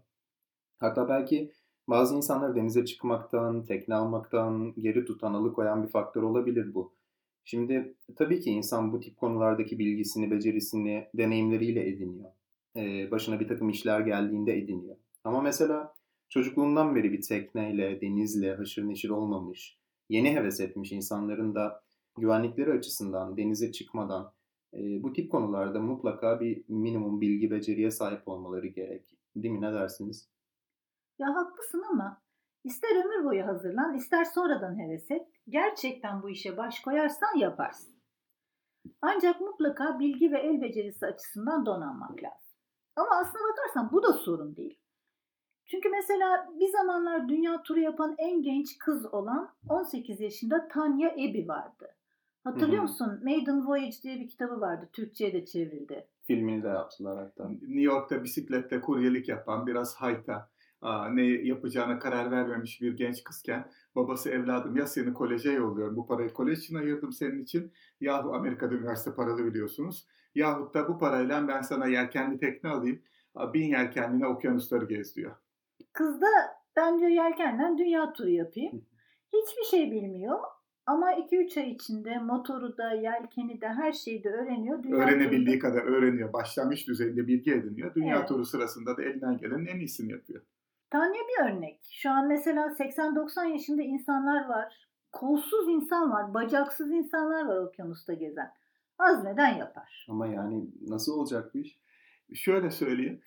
Hatta 0.77 1.09
belki 1.09 1.51
bazı 1.87 2.15
insanlar 2.15 2.55
denize 2.55 2.85
çıkmaktan, 2.85 3.65
tekne 3.65 3.95
almaktan 3.95 4.73
geri 4.77 5.05
tutan, 5.05 5.33
alıkoyan 5.33 5.83
bir 5.83 5.89
faktör 5.89 6.23
olabilir 6.23 6.73
bu. 6.73 6.93
Şimdi 7.45 7.95
tabii 8.15 8.39
ki 8.39 8.49
insan 8.49 8.93
bu 8.93 8.99
tip 8.99 9.17
konulardaki 9.17 9.79
bilgisini, 9.79 10.31
becerisini 10.31 11.07
deneyimleriyle 11.13 11.89
ediniyor. 11.89 12.31
Ee, 12.75 13.11
başına 13.11 13.39
bir 13.39 13.47
takım 13.47 13.69
işler 13.69 13.99
geldiğinde 13.99 14.57
ediniyor. 14.57 14.95
Ama 15.23 15.41
mesela 15.41 15.93
çocukluğundan 16.29 16.95
beri 16.95 17.11
bir 17.11 17.21
tekneyle, 17.21 18.01
denizle 18.01 18.55
haşır 18.55 18.87
neşir 18.87 19.09
olmamış, 19.09 19.77
yeni 20.09 20.35
heves 20.35 20.59
etmiş 20.59 20.91
insanların 20.91 21.55
da 21.55 21.83
güvenlikleri 22.17 22.71
açısından 22.71 23.37
denize 23.37 23.71
çıkmadan 23.71 24.33
e, 24.73 25.03
bu 25.03 25.13
tip 25.13 25.31
konularda 25.31 25.79
mutlaka 25.79 26.39
bir 26.39 26.63
minimum 26.67 27.21
bilgi 27.21 27.51
beceriye 27.51 27.91
sahip 27.91 28.27
olmaları 28.27 28.67
gerek. 28.67 29.17
Değil 29.35 29.53
mi? 29.53 29.61
Ne 29.61 29.73
dersiniz? 29.73 30.29
Ya 31.19 31.35
haklısın 31.35 31.83
ama 31.91 32.21
ister 32.63 33.05
ömür 33.05 33.25
boyu 33.25 33.47
hazırlan, 33.47 33.93
ister 33.93 34.23
sonradan 34.23 34.79
heves 34.79 35.11
et. 35.11 35.27
Gerçekten 35.49 36.23
bu 36.23 36.29
işe 36.29 36.57
baş 36.57 36.79
koyarsan 36.79 37.37
yaparsın. 37.37 37.93
Ancak 39.01 39.41
mutlaka 39.41 39.99
bilgi 39.99 40.31
ve 40.31 40.39
el 40.39 40.61
becerisi 40.61 41.05
açısından 41.05 41.65
donanmak 41.65 42.23
lazım. 42.23 42.57
Ama 42.95 43.09
aslına 43.21 43.43
bakarsan 43.51 43.91
bu 43.91 44.03
da 44.03 44.13
sorun 44.13 44.55
değil. 44.55 44.79
Çünkü 45.65 45.89
mesela 45.89 46.49
bir 46.59 46.67
zamanlar 46.67 47.29
dünya 47.29 47.63
turu 47.63 47.79
yapan 47.79 48.15
en 48.17 48.41
genç 48.41 48.77
kız 48.77 49.13
olan 49.13 49.55
18 49.69 50.21
yaşında 50.21 50.67
Tanya 50.67 51.09
Ebi 51.09 51.47
vardı. 51.47 51.95
Hatırlıyor 52.43 52.77
Hı 52.77 52.77
hı. 52.77 52.81
musun? 52.81 53.19
Maiden 53.23 53.67
Voyage 53.67 53.95
diye 54.03 54.19
bir 54.19 54.29
kitabı 54.29 54.61
vardı. 54.61 54.89
Türkçe'ye 54.93 55.33
de 55.33 55.45
çevrildi. 55.45 56.07
Filmini 56.23 56.63
de 56.63 56.67
yaptılar 56.67 57.17
hatta. 57.17 57.49
New 57.49 57.81
York'ta 57.81 58.23
bisikletle 58.23 58.81
kuryelik 58.81 59.29
yapan, 59.29 59.67
biraz 59.67 59.95
hayta, 59.95 60.49
ne 61.13 61.21
yapacağına 61.23 61.99
karar 61.99 62.31
vermemiş 62.31 62.81
bir 62.81 62.97
genç 62.97 63.23
kızken 63.23 63.67
babası 63.95 64.29
evladım 64.29 64.75
ya 64.77 64.87
seni 64.87 65.13
koleje 65.13 65.51
yolluyorum 65.51 65.95
bu 65.95 66.07
parayı 66.07 66.33
kolej 66.33 66.59
için 66.59 66.75
ayırdım 66.75 67.11
senin 67.11 67.43
için 67.43 67.71
yahu 68.01 68.33
Amerika'da 68.33 68.75
üniversite 68.75 69.15
paralı 69.15 69.45
biliyorsunuz 69.45 70.07
yahut 70.35 70.73
da 70.73 70.87
bu 70.87 70.97
parayla 70.99 71.47
ben 71.47 71.61
sana 71.61 71.87
yelkenli 71.87 72.37
tekne 72.37 72.69
alayım 72.69 72.99
bin 73.53 73.67
yelkenline 73.69 74.27
okyanusları 74.27 74.85
gez 74.85 75.15
diyor. 75.15 75.35
Kız 75.93 76.21
da 76.21 76.27
ben 76.75 76.99
diyor 76.99 77.09
yelkenden 77.09 77.77
dünya 77.77 78.13
turu 78.13 78.29
yapayım. 78.29 78.85
Hiçbir 79.33 79.63
şey 79.63 79.91
bilmiyor 79.91 80.39
ama 80.85 81.13
2-3 81.13 81.57
ay 81.59 81.71
içinde 81.71 82.17
motoru 82.19 82.77
da 82.77 82.93
yelkeni 82.93 83.61
de 83.61 83.67
her 83.67 83.91
şeyi 83.91 84.23
de 84.23 84.29
öğreniyor. 84.29 84.83
Dünya 84.83 84.97
Öğrenebildiği 84.97 85.59
turunda- 85.59 85.79
kadar 85.79 85.83
öğreniyor. 85.91 86.33
Başlangıç 86.33 86.87
düzeyinde 86.87 87.27
bilgi 87.27 87.51
ediniyor. 87.53 87.95
Dünya 87.95 88.17
Evet. 88.17 88.27
turu 88.27 88.45
sırasında 88.45 88.97
da 88.97 89.03
elinden 89.03 89.37
gelenin 89.37 89.65
en 89.65 89.79
iyisini 89.79 90.11
yapıyor. 90.11 90.41
Tanya 90.93 91.21
bir 91.29 91.51
örnek. 91.51 91.79
Şu 91.91 92.09
an 92.09 92.27
mesela 92.27 92.67
80-90 92.67 93.45
yaşında 93.51 93.81
insanlar 93.81 94.49
var. 94.49 94.87
Kolsuz 95.11 95.69
insan 95.69 96.11
var, 96.11 96.33
bacaksız 96.33 96.91
insanlar 96.91 97.45
var 97.45 97.57
okyanusta 97.57 98.13
gezen. 98.13 98.51
Azmeden 98.99 99.57
yapar. 99.57 100.05
Ama 100.09 100.27
yani 100.27 100.67
nasıl 100.87 101.19
olacak 101.19 101.53
bu 101.53 101.57
iş? 101.57 101.79
Şöyle 102.33 102.71
söyleyeyim, 102.71 103.21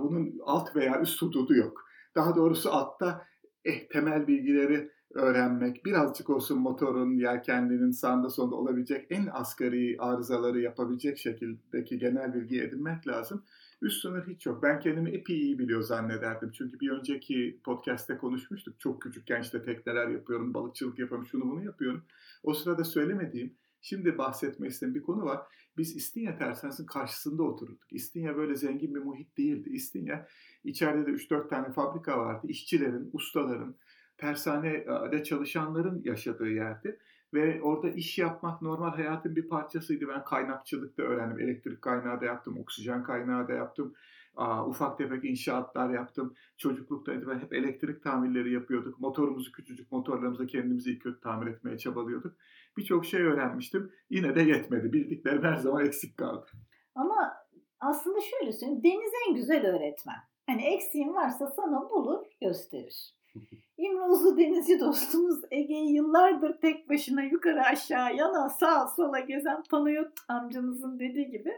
bunun 0.00 0.40
alt 0.44 0.76
veya 0.76 1.00
üst 1.00 1.22
hududu 1.22 1.54
yok. 1.54 1.84
Daha 2.14 2.36
doğrusu 2.36 2.70
altta 2.70 3.26
eh, 3.64 3.88
temel 3.88 4.26
bilgileri 4.26 4.90
öğrenmek, 5.14 5.84
birazcık 5.84 6.30
olsun 6.30 6.58
motorun, 6.58 7.14
yelkenlinin 7.18 7.90
sağında 7.90 8.30
sonunda 8.30 8.56
olabilecek 8.56 9.06
en 9.10 9.26
asgari 9.32 9.96
arızaları 9.98 10.60
yapabilecek 10.60 11.18
şekildeki 11.18 11.98
genel 11.98 12.34
bilgi 12.34 12.62
edinmek 12.62 13.08
lazım. 13.08 13.44
Üst 13.82 14.02
sınır 14.02 14.26
hiç 14.26 14.46
yok. 14.46 14.62
Ben 14.62 14.80
kendimi 14.80 15.10
epey 15.10 15.40
iyi 15.40 15.58
biliyor 15.58 15.82
zannederdim. 15.82 16.52
Çünkü 16.52 16.80
bir 16.80 16.90
önceki 16.90 17.60
podcast'te 17.64 18.18
konuşmuştuk. 18.18 18.80
Çok 18.80 19.02
küçükken 19.02 19.42
işte 19.42 19.62
tekneler 19.62 20.08
yapıyorum, 20.08 20.54
balıkçılık 20.54 20.98
yapıyorum, 20.98 21.26
şunu 21.26 21.50
bunu 21.50 21.64
yapıyorum. 21.64 22.04
O 22.42 22.54
sırada 22.54 22.84
söylemediğim, 22.84 23.54
şimdi 23.80 24.18
bahsetmek 24.18 24.70
istediğim 24.70 24.94
bir 24.94 25.02
konu 25.02 25.24
var. 25.24 25.40
Biz 25.76 25.96
İstinye 25.96 26.38
Tersanesi'nin 26.38 26.86
karşısında 26.86 27.42
otururduk. 27.42 27.92
İstinye 27.92 28.36
böyle 28.36 28.56
zengin 28.56 28.94
bir 28.94 29.00
muhit 29.00 29.38
değildi. 29.38 29.70
İstinye 29.70 30.26
içeride 30.64 31.06
de 31.06 31.10
3-4 31.10 31.48
tane 31.48 31.72
fabrika 31.72 32.18
vardı. 32.18 32.46
İşçilerin, 32.50 33.10
ustaların, 33.12 33.76
tersanede 34.18 35.24
çalışanların 35.24 36.02
yaşadığı 36.04 36.48
yerdi. 36.48 36.98
Ve 37.36 37.62
orada 37.62 37.90
iş 37.90 38.18
yapmak 38.18 38.62
normal 38.62 38.90
hayatın 38.90 39.36
bir 39.36 39.48
parçasıydı. 39.48 40.08
Ben 40.08 40.24
kaynakçılıkta 40.24 41.02
öğrendim. 41.02 41.40
Elektrik 41.40 41.82
kaynağı 41.82 42.20
da 42.20 42.24
yaptım, 42.24 42.58
oksijen 42.58 43.02
kaynağı 43.02 43.48
da 43.48 43.52
yaptım. 43.52 43.94
Aa, 44.36 44.66
ufak 44.66 44.98
tefek 44.98 45.24
inşaatlar 45.24 45.90
yaptım. 45.90 46.34
Çocuklukta 46.56 47.12
ben 47.28 47.38
hep 47.38 47.52
elektrik 47.52 48.02
tamirleri 48.02 48.52
yapıyorduk. 48.52 49.00
Motorumuzu, 49.00 49.52
küçücük 49.52 49.92
motorlarımızı 49.92 50.46
kendimizi 50.46 50.90
iyi 50.90 50.98
kötü 50.98 51.20
tamir 51.20 51.46
etmeye 51.46 51.78
çabalıyorduk. 51.78 52.36
Birçok 52.76 53.06
şey 53.06 53.22
öğrenmiştim. 53.22 53.92
Yine 54.10 54.34
de 54.34 54.42
yetmedi. 54.42 54.92
Bildiklerim 54.92 55.42
her 55.42 55.56
zaman 55.56 55.86
eksik 55.86 56.16
kaldı. 56.16 56.46
Ama 56.94 57.32
aslında 57.80 58.18
şöyle 58.20 58.52
söyleyeyim. 58.52 58.82
Deniz 58.84 59.12
en 59.28 59.34
güzel 59.34 59.66
öğretmen. 59.66 60.18
Hani 60.46 60.62
eksiğin 60.62 61.14
varsa 61.14 61.46
sana 61.46 61.90
bulur, 61.90 62.26
gösterir. 62.40 63.16
İmre 63.78 64.02
Uzun 64.02 64.38
denizci 64.38 64.80
dostumuz 64.80 65.40
Ege'yi 65.50 65.94
yıllardır 65.94 66.60
tek 66.60 66.90
başına 66.90 67.22
yukarı 67.22 67.62
aşağı 67.62 68.16
yana 68.16 68.48
sağa 68.48 68.86
sola 68.96 69.20
gezen 69.20 69.62
Panayot 69.70 70.12
amcamızın 70.28 70.98
dediği 70.98 71.30
gibi 71.30 71.52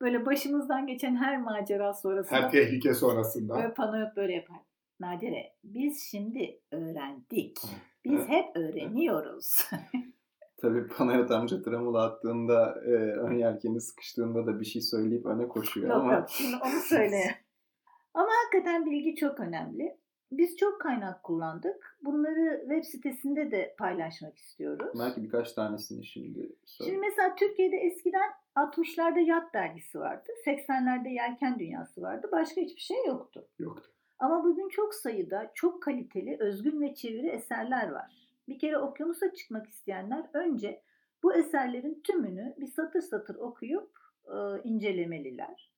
böyle 0.00 0.26
başımızdan 0.26 0.86
geçen 0.86 1.16
her 1.16 1.40
macera 1.40 1.94
sonrasında 1.94 2.38
Her 2.38 2.50
tehlike 2.50 2.94
sonrasında. 2.94 3.54
böyle 3.54 3.74
Panayot 3.74 4.16
böyle 4.16 4.32
yapar. 4.32 4.56
Nadire 5.00 5.52
biz 5.64 6.02
şimdi 6.10 6.60
öğrendik. 6.70 7.58
Biz 8.04 8.28
hep 8.28 8.56
öğreniyoruz. 8.56 9.70
Tabii 10.60 10.88
Panayot 10.88 11.30
amca 11.30 11.62
tramula 11.62 12.02
attığında, 12.04 12.74
e, 12.86 12.90
ön 12.92 13.32
yelkeni 13.32 13.80
sıkıştığında 13.80 14.46
da 14.46 14.60
bir 14.60 14.64
şey 14.64 14.82
söyleyip 14.82 15.26
öne 15.26 15.48
koşuyor 15.48 15.88
yok 15.88 15.96
ama 15.96 16.12
yok 16.12 16.30
şimdi 16.30 16.56
onu 16.56 16.80
söyle. 16.80 17.20
Ama 18.14 18.28
hakikaten 18.44 18.86
bilgi 18.86 19.14
çok 19.14 19.40
önemli. 19.40 19.96
Biz 20.32 20.56
çok 20.56 20.80
kaynak 20.80 21.22
kullandık. 21.22 21.96
Bunları 22.04 22.60
web 22.60 22.84
sitesinde 22.84 23.50
de 23.50 23.74
paylaşmak 23.78 24.38
istiyoruz. 24.38 24.98
belki 24.98 25.22
birkaç 25.22 25.52
tanesini 25.52 26.06
şimdi 26.06 26.52
söyle. 26.64 26.90
Şimdi 26.90 27.06
mesela 27.06 27.34
Türkiye'de 27.34 27.76
eskiden 27.76 28.30
60'larda 28.56 29.20
Yat 29.20 29.54
dergisi 29.54 30.00
vardı. 30.00 30.28
80'lerde 30.46 31.08
Yelken 31.08 31.58
Dünyası 31.58 32.02
vardı. 32.02 32.28
Başka 32.32 32.60
hiçbir 32.60 32.80
şey 32.80 33.06
yoktu. 33.06 33.48
Yoktu. 33.58 33.90
Ama 34.18 34.44
bugün 34.44 34.68
çok 34.68 34.94
sayıda 34.94 35.50
çok 35.54 35.82
kaliteli 35.82 36.36
özgün 36.40 36.80
ve 36.80 36.94
çeviri 36.94 37.28
eserler 37.28 37.90
var. 37.90 38.28
Bir 38.48 38.58
kere 38.58 38.78
okyanusa 38.78 39.34
çıkmak 39.34 39.66
isteyenler 39.66 40.30
önce 40.34 40.82
bu 41.22 41.34
eserlerin 41.34 42.00
tümünü 42.04 42.54
bir 42.58 42.66
satır 42.66 43.00
satır 43.00 43.34
okuyup 43.34 43.90
e, 44.26 44.62
incelemeliler. 44.64 45.70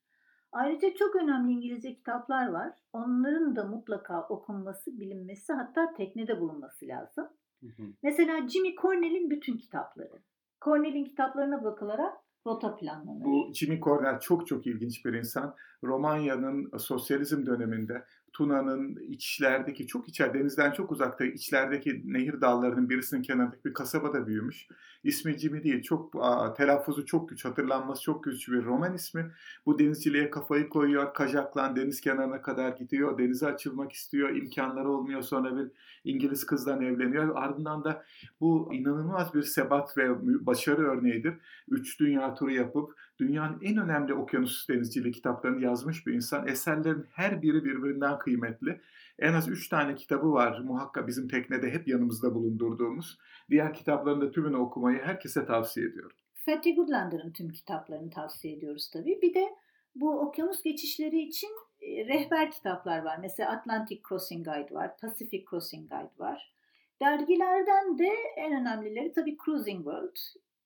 Ayrıca 0.54 0.94
çok 0.94 1.16
önemli 1.16 1.52
İngilizce 1.52 1.94
kitaplar 1.94 2.48
var. 2.48 2.72
Onların 2.92 3.56
da 3.56 3.64
mutlaka 3.64 4.28
okunması, 4.28 5.00
bilinmesi 5.00 5.52
hatta 5.52 5.92
teknede 5.96 6.40
bulunması 6.40 6.86
lazım. 6.86 7.28
Hı 7.60 7.66
hı. 7.66 7.82
Mesela 8.02 8.48
Jimmy 8.48 8.74
Cornell'in 8.74 9.30
bütün 9.30 9.56
kitapları. 9.56 10.22
Cornell'in 10.64 11.04
kitaplarına 11.04 11.64
bakılarak 11.64 12.12
rota 12.46 12.76
planlanır. 12.76 13.24
Bu 13.24 13.52
Jimmy 13.54 13.80
Cornell 13.80 14.20
çok 14.20 14.46
çok 14.46 14.66
ilginç 14.66 15.04
bir 15.04 15.12
insan. 15.12 15.54
Romanya'nın 15.84 16.78
sosyalizm 16.78 17.46
döneminde 17.46 18.04
Tuna'nın 18.34 18.96
içlerdeki 18.96 19.86
çok 19.86 20.08
içer 20.08 20.34
denizden 20.34 20.72
çok 20.72 20.92
uzakta 20.92 21.24
içlerdeki 21.24 22.02
nehir 22.04 22.40
dallarının 22.40 22.90
birisinin 22.90 23.22
kenarındaki 23.22 23.64
bir 23.64 23.74
kasabada 23.74 24.26
büyümüş. 24.26 24.68
İsmi 25.04 25.38
Jimmy 25.38 25.64
değil. 25.64 25.82
Çok 25.82 26.10
aa, 26.20 26.54
telaffuzu 26.54 27.06
çok 27.06 27.28
güç, 27.28 27.44
hatırlanması 27.44 28.02
çok 28.02 28.24
güç 28.24 28.48
bir 28.48 28.64
roman 28.64 28.94
ismi. 28.94 29.30
Bu 29.66 29.78
denizciliğe 29.78 30.30
kafayı 30.30 30.68
koyuyor. 30.68 31.14
Kajaklan 31.14 31.76
deniz 31.76 32.00
kenarına 32.00 32.42
kadar 32.42 32.68
gidiyor. 32.76 33.18
Denize 33.18 33.46
açılmak 33.46 33.92
istiyor. 33.92 34.36
imkanları 34.36 34.90
olmuyor. 34.90 35.22
Sonra 35.22 35.56
bir 35.56 35.70
İngiliz 36.04 36.46
kızdan 36.46 36.82
evleniyor. 36.82 37.36
Ardından 37.36 37.84
da 37.84 38.04
bu 38.40 38.70
inanılmaz 38.74 39.34
bir 39.34 39.42
sebat 39.42 39.96
ve 39.96 40.08
başarı 40.46 40.82
örneğidir. 40.82 41.34
Üç 41.68 42.00
dünya 42.00 42.34
turu 42.34 42.50
yapıp 42.50 42.94
dünyanın 43.18 43.60
en 43.62 43.76
önemli 43.76 44.14
okyanus 44.14 44.68
denizciliği 44.68 45.12
kitaplarını 45.12 45.60
yazmış 45.60 46.06
bir 46.06 46.12
insan. 46.12 46.48
Eserlerin 46.48 47.06
her 47.12 47.42
biri 47.42 47.64
birbirinden 47.64 48.18
kıymetli. 48.24 48.80
En 49.18 49.32
az 49.32 49.48
üç 49.48 49.68
tane 49.68 49.94
kitabı 49.94 50.32
var 50.32 50.58
muhakkak 50.58 51.08
bizim 51.08 51.28
teknede 51.28 51.70
hep 51.70 51.88
yanımızda 51.88 52.34
bulundurduğumuz. 52.34 53.18
Diğer 53.50 53.74
kitaplarını 53.74 54.20
da 54.20 54.30
tümünü 54.30 54.56
okumayı 54.56 55.02
herkese 55.02 55.46
tavsiye 55.46 55.86
ediyorum. 55.86 56.16
Fatih 56.34 56.76
Goodlander'ın 56.76 57.32
tüm 57.32 57.48
kitaplarını 57.48 58.10
tavsiye 58.10 58.54
ediyoruz 58.54 58.90
tabii. 58.90 59.18
Bir 59.22 59.34
de 59.34 59.48
bu 59.94 60.20
okyanus 60.20 60.62
geçişleri 60.62 61.20
için 61.20 61.50
e, 61.80 62.06
rehber 62.06 62.50
kitaplar 62.50 63.02
var. 63.02 63.18
Mesela 63.20 63.50
Atlantic 63.50 64.00
Crossing 64.08 64.46
Guide 64.46 64.74
var, 64.74 64.98
Pacific 64.98 65.44
Crossing 65.50 65.90
Guide 65.90 66.18
var. 66.18 66.54
Dergilerden 67.02 67.98
de 67.98 68.10
en 68.36 68.60
önemlileri 68.60 69.12
tabii 69.12 69.36
Cruising 69.44 69.84
World. 69.84 70.16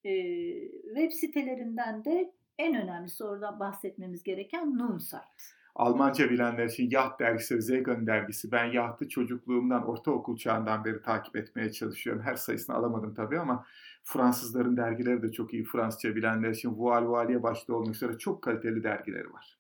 E, 0.05 0.13
web 0.95 1.13
sitelerinden 1.13 2.05
de 2.05 2.33
en 2.59 2.75
önemlisi 2.75 3.25
oradan 3.25 3.61
bahsetmemiz 3.61 4.23
gereken 4.23 4.79
Noonsite. 4.79 5.58
Almanca 5.79 6.31
bilenler 6.31 6.67
için 6.67 6.91
Yacht 6.91 7.21
dergisi, 7.21 7.63
Zegan 7.63 8.07
dergisi. 8.07 8.53
Ben 8.53 8.65
yahtı 8.65 9.09
çocukluğumdan, 9.09 9.87
ortaokul 9.87 10.37
çağından 10.37 10.85
beri 10.85 11.03
takip 11.03 11.37
etmeye 11.37 11.73
çalışıyorum. 11.73 12.23
Her 12.23 12.35
sayısını 12.35 12.77
alamadım 12.77 13.15
tabii 13.15 13.39
ama 13.39 13.67
Fransızların 14.05 14.77
dergileri 14.77 15.23
de 15.23 15.33
çok 15.33 15.55
iyi. 15.55 15.65
Fransızca 15.65 16.17
bilenler 16.17 16.51
için 16.51 16.79
Voile 16.79 17.07
Voile'ye 17.07 17.43
başta 17.43 17.75
olmak 17.75 17.95
üzere 17.95 18.19
çok 18.19 18.43
kaliteli 18.43 18.83
dergileri 18.83 19.33
var. 19.33 19.59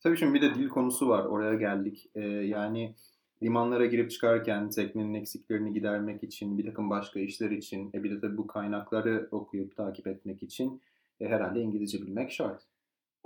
Tabii 0.00 0.16
şimdi 0.16 0.34
bir 0.34 0.42
de 0.42 0.54
dil 0.54 0.68
konusu 0.68 1.08
var. 1.08 1.24
Oraya 1.24 1.54
geldik. 1.54 2.10
Ee, 2.14 2.20
yani 2.26 2.94
limanlara 3.42 3.86
girip 3.86 4.10
çıkarken 4.10 4.70
teknenin 4.70 5.14
eksiklerini 5.14 5.72
gidermek 5.72 6.22
için, 6.22 6.58
bir 6.58 6.66
takım 6.66 6.90
başka 6.90 7.20
işler 7.20 7.50
için, 7.50 7.90
e 7.94 8.04
bir 8.04 8.10
de 8.10 8.20
tabii 8.20 8.36
bu 8.36 8.46
kaynakları 8.46 9.28
okuyup 9.30 9.76
takip 9.76 10.06
etmek 10.06 10.42
için 10.42 10.82
e, 11.20 11.28
herhalde 11.28 11.60
İngilizce 11.60 11.98
bilmek 12.02 12.30
şart. 12.30 12.71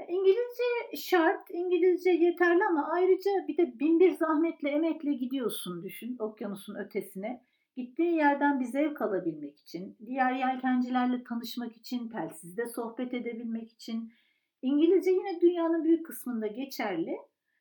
İngilizce 0.09 0.97
şart, 0.97 1.51
İngilizce 1.51 2.11
yeterli 2.11 2.65
ama 2.65 2.89
ayrıca 2.93 3.31
bir 3.49 3.57
de 3.57 3.79
bin 3.79 4.01
bir 4.01 4.11
zahmetle, 4.11 4.71
emekle 4.71 5.13
gidiyorsun 5.13 5.83
düşün 5.85 6.17
okyanusun 6.19 6.75
ötesine. 6.75 7.43
Gittiğin 7.77 8.13
yerden 8.13 8.61
bir 8.61 8.65
zevk 8.65 9.03
alabilmek 9.03 9.59
için, 9.59 9.97
diğer 10.07 10.33
yelkencilerle 10.33 11.25
tanışmak 11.25 11.77
için, 11.77 12.09
telsizde 12.09 12.67
sohbet 12.67 13.15
edebilmek 13.15 13.73
için. 13.73 14.13
İngilizce 14.63 15.11
yine 15.11 15.41
dünyanın 15.41 15.85
büyük 15.85 16.07
kısmında 16.07 16.47
geçerli. 16.47 17.17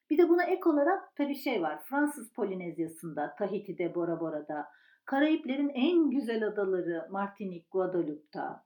Bir 0.10 0.18
de 0.18 0.30
buna 0.30 0.44
ek 0.44 0.70
olarak 0.70 1.15
tabii 1.15 1.36
şey 1.36 1.62
var. 1.62 1.84
Fransız 1.84 2.34
Polinezyası'nda, 2.34 3.36
Tahiti'de, 3.39 3.96
Bora 3.96 4.20
Bora'da, 4.20 4.65
Karayiplerin 5.06 5.70
en 5.70 6.10
güzel 6.10 6.48
adaları 6.48 7.08
Martinik, 7.12 7.72
Guadeloupe'da, 7.72 8.64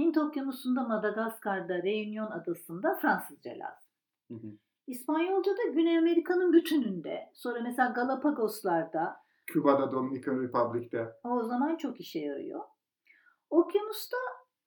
Hint 0.00 0.16
Okyanusu'nda, 0.18 0.82
Madagaskar'da, 0.82 1.82
Reunion 1.82 2.30
Adası'nda 2.30 2.98
Fransızca 3.02 3.50
lazım. 3.50 3.90
Hı 4.28 4.34
hı. 4.34 4.52
İspanyolca 4.86 5.52
da 5.52 5.62
Güney 5.72 5.98
Amerika'nın 5.98 6.52
bütününde. 6.52 7.30
Sonra 7.34 7.60
mesela 7.60 7.88
Galapagoslar'da 7.88 9.16
Küba'da, 9.46 9.92
Dominican 9.92 10.42
Republic'te. 10.42 11.12
o 11.24 11.42
zaman 11.42 11.76
çok 11.76 12.00
işe 12.00 12.18
yarıyor. 12.18 12.60
Okyanusta 13.50 14.16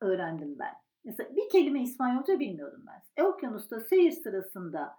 öğrendim 0.02 0.60
ben. 0.60 0.74
Mesela 1.04 1.36
bir 1.36 1.50
kelime 1.50 1.84
İspanyolca 1.84 2.40
bilmiyordum 2.40 2.84
ben. 2.88 3.24
E, 3.24 3.28
okyanusta 3.28 3.80
seyir 3.80 4.12
sırasında 4.12 4.96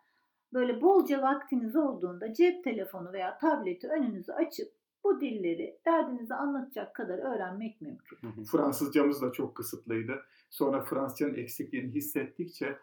böyle 0.53 0.83
bolca 0.83 1.23
vaktiniz 1.23 1.77
olduğunda 1.77 2.33
cep 2.33 2.65
telefonu 2.65 3.13
veya 3.13 3.39
tableti 3.39 3.89
önünüze 3.89 4.35
açıp 4.35 4.73
bu 5.05 5.21
dilleri 5.21 5.79
derdinizi 5.87 6.35
anlatacak 6.35 6.95
kadar 6.95 7.19
öğrenmek 7.19 7.81
mümkün. 7.81 8.19
Hı 8.21 8.27
hı. 8.27 8.45
Fransızcamız 8.45 9.23
da 9.23 9.33
çok 9.33 9.55
kısıtlıydı. 9.55 10.23
Sonra 10.51 10.83
Fransızcanın 10.83 11.35
eksikliğini 11.35 11.95
hissettikçe 11.95 12.79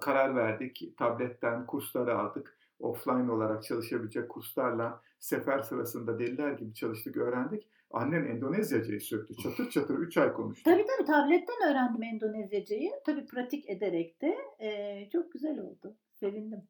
karar 0.00 0.36
verdik. 0.36 0.96
Tabletten 0.96 1.66
kursları 1.66 2.18
aldık. 2.18 2.58
Offline 2.80 3.32
olarak 3.32 3.64
çalışabilecek 3.64 4.28
kurslarla 4.28 5.00
sefer 5.18 5.58
sırasında 5.58 6.18
deliler 6.18 6.52
gibi 6.52 6.74
çalıştık, 6.74 7.16
öğrendik. 7.16 7.68
Annen 7.90 8.24
Endonezyacayı 8.24 9.00
söktü. 9.00 9.36
Çatır 9.36 9.70
çatır 9.70 9.98
3 9.98 10.16
ay 10.16 10.32
konuştu. 10.32 10.70
Tabii 10.70 10.86
tabii 10.86 11.06
tabletten 11.06 11.70
öğrendim 11.70 12.02
Endonezyacayı. 12.02 12.90
Tabii 13.06 13.26
pratik 13.26 13.70
ederek 13.70 14.22
de 14.22 14.36
eee, 14.60 15.08
çok 15.12 15.32
güzel 15.32 15.60
oldu. 15.60 15.96
Sevindim. 16.14 16.62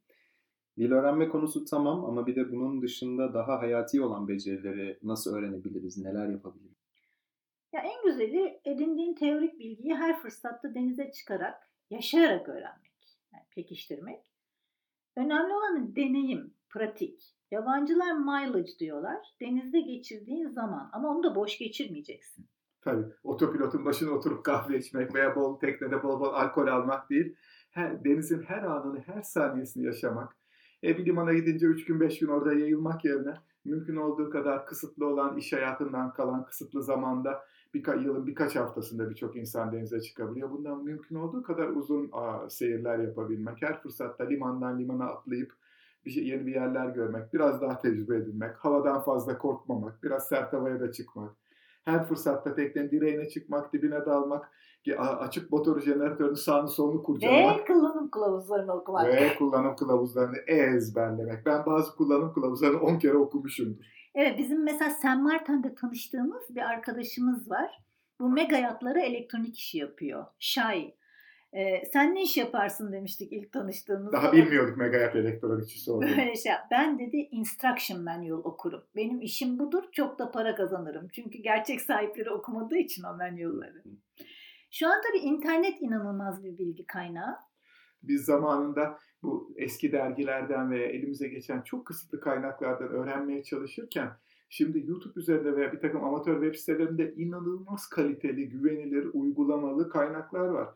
Dil 0.79 0.93
öğrenme 0.93 1.29
konusu 1.29 1.65
tamam 1.65 2.05
ama 2.05 2.27
bir 2.27 2.37
de 2.37 2.53
bunun 2.53 2.83
dışında 2.83 3.35
daha 3.35 3.59
hayati 3.59 4.03
olan 4.03 4.29
becerileri 4.29 4.99
nasıl 5.03 5.37
öğrenebiliriz, 5.37 5.99
neler 5.99 6.29
yapabiliriz? 6.29 6.77
Ya 7.73 7.81
en 7.81 8.11
güzeli 8.11 8.61
edindiğin 8.65 9.15
teorik 9.15 9.59
bilgiyi 9.59 9.95
her 9.95 10.21
fırsatta 10.21 10.75
denize 10.75 11.11
çıkarak, 11.11 11.71
yaşayarak 11.91 12.49
öğrenmek, 12.49 13.19
yani 13.33 13.45
pekiştirmek. 13.55 14.21
Önemli 15.17 15.53
olan 15.53 15.97
deneyim, 15.97 16.55
pratik. 16.71 17.37
Yabancılar 17.51 18.13
mileage 18.13 18.79
diyorlar. 18.79 19.37
Denizde 19.41 19.81
geçirdiğin 19.81 20.49
zaman 20.49 20.91
ama 20.93 21.09
onu 21.09 21.23
da 21.23 21.35
boş 21.35 21.59
geçirmeyeceksin. 21.59 22.47
Tabii 22.81 23.05
otopilotun 23.25 23.85
başına 23.85 24.11
oturup 24.11 24.45
kahve 24.45 24.79
içmek 24.79 25.15
veya 25.15 25.37
bol 25.37 25.59
teknede 25.59 26.03
bol 26.03 26.21
bol 26.21 26.33
alkol 26.35 26.67
almak 26.67 27.11
değil. 27.11 27.37
Her, 27.71 28.05
denizin 28.05 28.43
her 28.43 28.63
anını, 28.63 29.01
her 29.01 29.23
saniyesini 29.23 29.87
yaşamak. 29.87 30.37
E 30.85 30.99
bir 30.99 31.07
limana 31.07 31.33
gidince 31.33 31.67
3 31.67 31.85
gün 31.85 32.01
5 32.01 32.19
gün 32.19 32.29
orada 32.29 32.53
yayılmak 32.53 33.05
yerine 33.05 33.35
mümkün 33.65 33.97
olduğu 33.97 34.31
kadar 34.31 34.67
kısıtlı 34.67 35.07
olan 35.07 35.37
iş 35.37 35.53
hayatından 35.53 36.13
kalan 36.13 36.45
kısıtlı 36.45 36.83
zamanda 36.83 37.43
birkaç 37.75 38.05
yılın 38.05 38.27
birkaç 38.27 38.57
haftasında 38.57 39.11
birçok 39.11 39.37
insan 39.37 39.73
denize 39.73 40.01
çıkabiliyor. 40.01 40.51
Bundan 40.51 40.85
mümkün 40.85 41.17
olduğu 41.17 41.43
kadar 41.43 41.69
uzun 41.69 42.09
aa, 42.13 42.51
seyirler 42.51 42.99
yapabilmek, 42.99 43.63
her 43.63 43.83
fırsatta 43.83 44.25
limandan 44.25 44.79
limana 44.79 45.05
atlayıp 45.05 45.53
bir 46.05 46.11
şey, 46.11 46.27
yeni 46.27 46.47
bir 46.47 46.55
yerler 46.55 46.89
görmek, 46.89 47.35
biraz 47.35 47.61
daha 47.61 47.79
tecrübe 47.79 48.17
edinmek, 48.17 48.57
havadan 48.57 49.01
fazla 49.01 49.39
korkmamak, 49.39 50.03
biraz 50.03 50.29
sert 50.29 50.53
havaya 50.53 50.81
da 50.81 50.93
çıkmak. 50.93 51.37
Her 51.87 52.09
fırsatta 52.09 52.55
teknenin 52.55 52.91
direğine 52.91 53.29
çıkmak, 53.29 53.73
dibine 53.73 54.07
dalmak, 54.07 54.53
açık 54.99 55.53
motor 55.53 55.81
jeneratörünün 55.81 56.35
sağını 56.35 56.69
solunu 56.69 57.03
kurcalamak 57.03 57.61
Ve 57.61 57.65
kullanım 57.65 58.11
kılavuzlarını 58.11 58.73
okumak. 58.73 59.07
ve 59.07 59.35
kullanım 59.39 59.77
kılavuzlarını 59.77 60.37
ezberlemek. 60.47 61.47
Ben 61.47 61.67
bazı 61.67 61.97
kullanım 61.97 62.33
kılavuzlarını 62.33 62.81
10 62.81 62.99
kere 62.99 63.17
okumuşumdur. 63.17 63.85
Evet 64.15 64.39
bizim 64.39 64.65
mesela 64.65 64.91
San 64.91 65.23
Martin'de 65.23 65.75
tanıştığımız 65.75 66.43
bir 66.51 66.61
arkadaşımız 66.61 67.51
var. 67.51 67.83
Bu 68.21 68.29
mega 68.29 68.57
yatlara 68.57 69.01
elektronik 69.01 69.59
işi 69.59 69.79
yapıyor. 69.79 70.25
Şay. 70.39 70.95
Ee, 71.53 71.85
sen 71.93 72.15
ne 72.15 72.23
iş 72.23 72.37
yaparsın 72.37 72.93
demiştik 72.93 73.33
ilk 73.33 73.53
tanıştığımızda. 73.53 74.13
Daha 74.13 74.33
bilmiyorduk 74.33 74.77
megayat 74.77 75.17
elektronikçisi 75.17 75.91
olduğunu. 75.93 76.09
Böyle 76.09 76.37
şey. 76.37 76.53
Ben 76.71 76.99
dedi 76.99 77.17
instruction 77.31 78.03
manual 78.03 78.39
okurum. 78.45 78.83
Benim 78.97 79.21
işim 79.21 79.59
budur. 79.59 79.83
Çok 79.93 80.19
da 80.19 80.31
para 80.31 80.55
kazanırım. 80.55 81.09
Çünkü 81.09 81.39
gerçek 81.39 81.81
sahipleri 81.81 82.31
okumadığı 82.31 82.77
için 82.77 83.03
o 83.03 83.17
manualları. 83.17 83.83
Şu 84.71 84.87
an 84.87 85.01
tabii 85.09 85.19
internet 85.19 85.83
inanılmaz 85.83 86.45
bir 86.45 86.59
bilgi 86.59 86.87
kaynağı. 86.87 87.37
Biz 88.03 88.25
zamanında 88.25 88.99
bu 89.23 89.55
eski 89.57 89.93
dergilerden 89.93 90.71
veya 90.71 90.87
elimize 90.87 91.29
geçen 91.29 91.63
çok 91.63 91.87
kısıtlı 91.87 92.21
kaynaklardan 92.21 92.89
öğrenmeye 92.89 93.43
çalışırken 93.43 94.11
şimdi 94.49 94.87
YouTube 94.87 95.21
üzerinde 95.21 95.57
veya 95.57 95.73
bir 95.73 95.81
takım 95.81 96.05
amatör 96.05 96.43
web 96.43 96.59
sitelerinde 96.59 97.15
inanılmaz 97.15 97.89
kaliteli, 97.89 98.49
güvenilir, 98.49 99.11
uygulamalı 99.13 99.91
kaynaklar 99.91 100.49
var. 100.49 100.69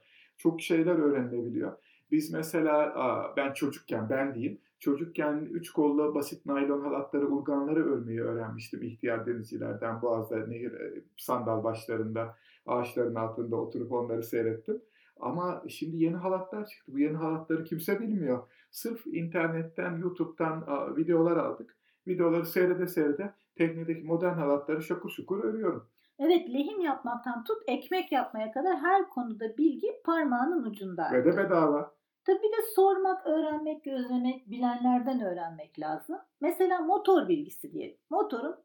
Çok 0.43 0.61
şeyler 0.61 0.95
öğrenilebiliyor. 0.95 1.73
Biz 2.11 2.33
mesela 2.33 2.95
ben 3.37 3.53
çocukken, 3.53 4.11
ben 4.11 4.35
diyeyim, 4.35 4.59
çocukken 4.79 5.49
üç 5.51 5.71
kollu 5.71 6.15
basit 6.15 6.47
naylon 6.47 6.81
halatları, 6.81 7.27
urganları 7.27 7.93
örmeyi 7.93 8.21
öğrenmiştim 8.21 8.83
ihtiyar 8.83 9.27
denizcilerden. 9.27 10.03
Boğaz'da 10.03 10.47
nehir 10.47 10.73
e, 10.73 11.03
sandal 11.17 11.65
başlarında, 11.65 12.37
ağaçların 12.67 13.15
altında 13.15 13.57
oturup 13.57 13.93
onları 13.93 14.23
seyrettim. 14.23 14.83
Ama 15.21 15.65
şimdi 15.69 15.97
yeni 15.97 16.17
halatlar 16.17 16.67
çıktı. 16.67 16.93
Bu 16.93 16.99
yeni 16.99 17.17
halatları 17.17 17.65
kimse 17.65 18.01
bilmiyor. 18.01 18.43
Sırf 18.71 19.07
internetten, 19.07 19.99
YouTube'dan 19.99 20.67
videolar 20.97 21.37
aldık. 21.37 21.77
Videoları 22.07 22.47
seyrede 22.47 22.87
seyrede 22.87 23.35
teknedeki 23.55 24.05
modern 24.05 24.35
halatları 24.35 24.83
şakur 24.83 25.11
şukur 25.11 25.45
örüyorum. 25.45 25.87
Evet 26.21 26.55
lehim 26.55 26.81
yapmaktan 26.81 27.45
tut 27.45 27.63
ekmek 27.67 28.13
yapmaya 28.13 28.53
kadar 28.53 28.77
her 28.77 29.09
konuda 29.09 29.57
bilgi 29.59 30.03
parmağının 30.05 30.65
ucunda. 30.65 31.11
Ve 31.13 31.25
de 31.25 31.37
bedava. 31.37 31.95
Tabii 32.25 32.43
bir 32.43 32.53
de 32.53 32.63
sormak, 32.75 33.27
öğrenmek, 33.27 33.85
gözlemek, 33.85 34.51
bilenlerden 34.51 35.21
öğrenmek 35.21 35.81
lazım. 35.81 36.19
Mesela 36.41 36.81
motor 36.81 37.29
bilgisi 37.29 37.73
diyelim. 37.73 37.97
Motorun 38.11 38.57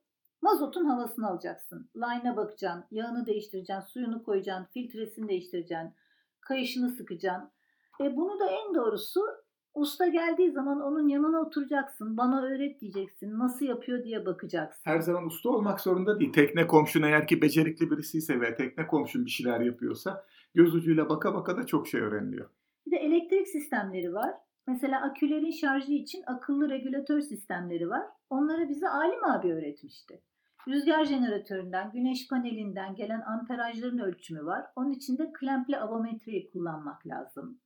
mazotun 0.41 0.85
havasını 0.85 1.29
alacaksın. 1.29 1.89
Line'a 1.95 2.37
bakacaksın, 2.37 2.85
yağını 2.91 3.25
değiştireceksin, 3.25 3.87
suyunu 3.87 4.23
koyacaksın, 4.23 4.65
filtresini 4.73 5.27
değiştireceksin, 5.29 5.93
kayışını 6.41 6.89
sıkacaksın. 6.89 7.51
E 8.01 8.15
bunu 8.15 8.39
da 8.39 8.47
en 8.47 8.75
doğrusu 8.75 9.21
usta 9.75 10.07
geldiği 10.07 10.51
zaman 10.51 10.81
onun 10.81 11.07
yanına 11.07 11.41
oturacaksın. 11.41 12.17
Bana 12.17 12.41
öğret 12.41 12.81
diyeceksin. 12.81 13.39
Nasıl 13.39 13.65
yapıyor 13.65 14.03
diye 14.03 14.25
bakacaksın. 14.25 14.81
Her 14.83 14.99
zaman 14.99 15.25
usta 15.25 15.49
olmak 15.49 15.81
zorunda 15.81 16.19
değil. 16.19 16.33
Tekne 16.33 16.67
komşun 16.67 17.03
eğer 17.03 17.27
ki 17.27 17.41
becerikli 17.41 17.91
birisiyse 17.91 18.41
ve 18.41 18.55
tekne 18.55 18.87
komşun 18.87 19.25
bir 19.25 19.31
şeyler 19.31 19.59
yapıyorsa 19.59 20.25
göz 20.53 20.75
ucuyla 20.75 21.09
baka 21.09 21.35
baka 21.35 21.57
da 21.57 21.65
çok 21.65 21.87
şey 21.87 22.01
öğreniliyor. 22.01 22.49
Bir 22.85 22.91
de 22.91 22.97
elektrik 22.97 23.47
sistemleri 23.47 24.13
var. 24.13 24.31
Mesela 24.67 25.01
akülerin 25.01 25.51
şarjı 25.51 25.93
için 25.93 26.23
akıllı 26.27 26.69
regülatör 26.69 27.21
sistemleri 27.21 27.89
var. 27.89 28.03
Onları 28.29 28.69
bize 28.69 28.89
Alim 28.89 29.23
abi 29.23 29.53
öğretmişti. 29.53 30.21
Rüzgar 30.67 31.05
jeneratöründen, 31.05 31.91
güneş 31.91 32.27
panelinden 32.27 32.95
gelen 32.95 33.21
amperajların 33.21 33.97
ölçümü 33.97 34.45
var. 34.45 34.65
Onun 34.75 34.91
için 34.91 35.17
de 35.17 35.31
klempli 35.39 35.77
avometreyi 35.77 36.49
kullanmak 36.51 37.07
lazım. 37.07 37.59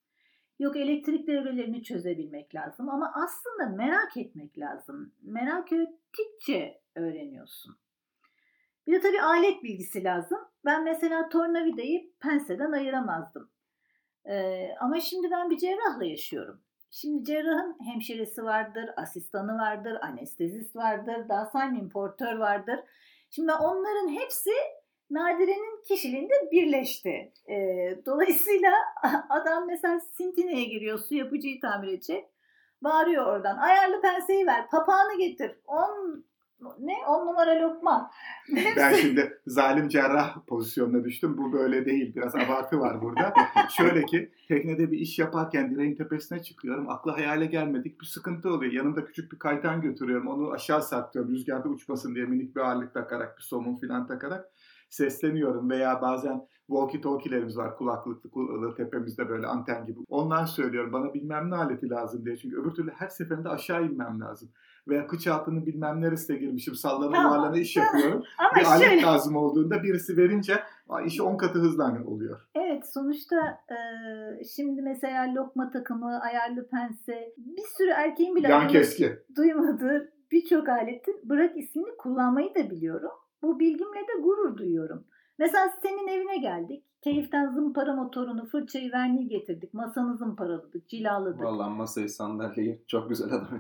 Yok 0.60 0.78
elektrik 0.78 1.28
devrelerini 1.28 1.84
çözebilmek 1.84 2.56
lazım 2.56 2.90
ama 2.90 3.14
aslında 3.16 3.76
merak 3.76 4.18
etmek 4.18 4.60
lazım. 4.60 5.14
Merak 5.22 5.72
ettikçe 5.72 6.82
öğreniyorsun. 6.96 7.78
Bir 8.88 8.94
de 8.94 9.02
tabii 9.02 9.22
alet 9.22 9.64
bilgisi 9.64 10.04
lazım. 10.04 10.40
Ben 10.66 10.84
mesela 10.84 11.30
tornavidayı 11.30 12.12
penseden 12.20 12.72
ayıramazdım. 12.72 13.50
Ee, 14.26 14.76
ama 14.80 15.00
şimdi 15.00 15.32
ben 15.32 15.50
bir 15.50 15.58
cerrahla 15.58 16.06
yaşıyorum. 16.06 16.62
Şimdi 16.92 17.24
cerrahın 17.24 17.78
hemşiresi 17.86 18.44
vardır, 18.44 18.90
asistanı 18.98 19.58
vardır, 19.58 19.98
anestezist 20.02 20.76
vardır, 20.76 21.30
daha 21.30 21.46
saymayayım 21.46 21.90
vardır. 22.40 22.80
Şimdi 23.30 23.54
onların 23.54 24.08
hepsi 24.08 24.52
Nadire'nin 25.12 25.84
kişiliğinde 25.88 26.34
birleşti. 26.52 27.32
Ee, 27.50 27.98
dolayısıyla 28.06 28.72
adam 29.30 29.68
mesela 29.68 30.00
Sintine'ye 30.00 30.66
giriyor, 30.66 31.00
su 31.00 31.16
yapıcıyı 31.16 31.60
tamir 31.60 31.88
edecek. 31.88 32.26
Bağırıyor 32.82 33.26
oradan, 33.26 33.58
ayarlı 33.58 34.02
penseyi 34.02 34.48
ver, 34.48 34.70
papağanı 34.70 35.18
getir. 35.18 35.52
On, 35.68 36.24
ne? 36.80 36.94
On 37.08 37.28
numara 37.28 37.62
lokma. 37.62 38.12
Ben 38.78 38.94
şimdi 38.94 39.42
zalim 39.48 39.90
cerrah 39.90 40.38
pozisyonuna 40.48 41.04
düştüm. 41.04 41.38
Bu 41.38 41.54
böyle 41.54 41.86
değil. 41.86 42.16
Biraz 42.16 42.36
abartı 42.36 42.80
var 42.80 43.02
burada. 43.02 43.34
Şöyle 43.70 44.06
ki 44.06 44.32
teknede 44.48 44.92
bir 44.92 44.98
iş 44.98 45.20
yaparken 45.20 45.72
direğin 45.72 45.96
tepesine 45.96 46.44
çıkıyorum. 46.44 46.90
Akla 46.90 47.18
hayale 47.18 47.46
gelmedik 47.46 48.02
bir 48.02 48.06
sıkıntı 48.06 48.50
oluyor. 48.50 48.72
Yanımda 48.72 49.06
küçük 49.06 49.32
bir 49.32 49.40
kaytan 49.40 49.82
götürüyorum. 49.82 50.28
Onu 50.28 50.52
aşağı 50.52 50.82
sarkıtıyorum. 50.82 51.32
Rüzgarda 51.32 51.70
uçmasın 51.70 52.16
diye 52.16 52.26
minik 52.26 52.56
bir 52.56 52.62
ağırlık 52.62 52.94
takarak, 52.94 53.38
bir 53.38 53.44
somun 53.44 53.76
filan 53.76 54.08
takarak 54.08 54.52
sesleniyorum. 54.90 55.70
Veya 55.70 56.02
bazen 56.02 56.48
walkie 56.68 57.02
talkie'lerimiz 57.02 57.58
var 57.58 57.78
kulaklıklı 57.78 58.76
tepemizde 58.76 59.30
böyle 59.30 59.48
anten 59.48 59.86
gibi. 59.86 60.00
Ondan 60.10 60.46
söylüyorum 60.46 60.94
bana 60.94 61.14
bilmem 61.14 61.50
ne 61.50 61.56
aleti 61.56 61.90
lazım 61.90 62.26
diye. 62.26 62.38
Çünkü 62.38 62.58
öbür 62.62 62.72
türlü 62.72 62.92
her 62.92 63.08
seferinde 63.08 63.50
aşağı 63.50 63.86
inmem 63.86 64.20
lazım. 64.20 64.50
Veya 64.88 65.08
kıç 65.08 65.28
altının 65.28 65.66
bilmem 65.66 66.02
neresine 66.02 66.38
girmişim 66.38 66.76
sallana 66.76 67.12
Tamam. 67.12 67.34
yuvarlana 67.34 67.58
iş 67.58 67.76
yapıyorum. 67.78 68.24
Ama 68.38 68.52
bir 68.56 68.66
alet 68.66 68.88
şöyle, 68.88 69.02
lazım 69.02 69.36
olduğunda 69.36 69.84
birisi 69.84 70.18
verince 70.18 70.64
işi 71.06 71.24
10 71.24 71.38
katı 71.38 71.60
hızla 71.60 72.04
oluyor. 72.06 72.40
evet 72.56 72.94
sonuçta 72.94 73.36
e, 73.70 73.78
şimdi 74.56 74.82
mesela 74.82 75.34
lokma 75.36 75.70
takımı, 75.72 76.20
ayarlı 76.22 76.70
pense, 76.70 77.34
bir 77.38 77.66
sürü 77.78 77.90
erkeğin 77.90 78.36
bile 78.36 78.48
Yan 78.48 78.60
adını 78.60 78.72
keski. 78.72 79.20
duymadığı 79.36 80.14
birçok 80.32 80.70
aletin 80.70 81.22
bırak 81.24 81.58
ismini 81.58 81.98
kullanmayı 81.98 82.56
da 82.56 82.70
biliyorum. 82.70 83.12
Bu 83.42 83.60
bilgimle 83.60 84.00
de 84.00 84.22
gurur 84.24 84.58
duyuyorum. 84.58 85.06
Mesela 85.40 85.74
senin 85.82 86.08
evine 86.08 86.38
geldik. 86.38 86.86
Keyiften 87.02 87.52
zımpara 87.52 87.96
motorunu, 87.96 88.46
fırçayı, 88.46 88.92
verniği 88.92 89.28
getirdik. 89.28 89.74
Masanı 89.74 90.18
zımparaladık, 90.18 90.90
cilaladık. 90.90 91.44
Vallahi 91.44 91.74
masayı, 91.74 92.10
sandalyeyi 92.10 92.84
çok 92.88 93.10
güzel 93.10 93.28
adam. 93.28 93.50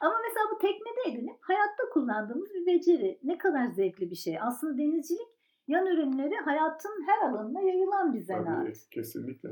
Ama 0.00 0.14
mesela 0.24 0.46
bu 0.54 0.58
teknede 0.58 1.10
edinip 1.18 1.36
hayatta 1.40 1.82
kullandığımız 1.92 2.50
bir 2.54 2.66
beceri. 2.66 3.18
Ne 3.22 3.38
kadar 3.38 3.66
zevkli 3.66 4.10
bir 4.10 4.16
şey. 4.16 4.38
Aslında 4.40 4.78
denizcilik 4.78 5.28
yan 5.68 5.86
ürünleri 5.86 6.34
hayatın 6.44 7.04
her 7.06 7.28
alanına 7.28 7.60
yayılan 7.60 8.14
bir 8.14 8.20
zanaat. 8.20 8.66
Tabii, 8.66 8.90
kesinlikle. 8.90 9.48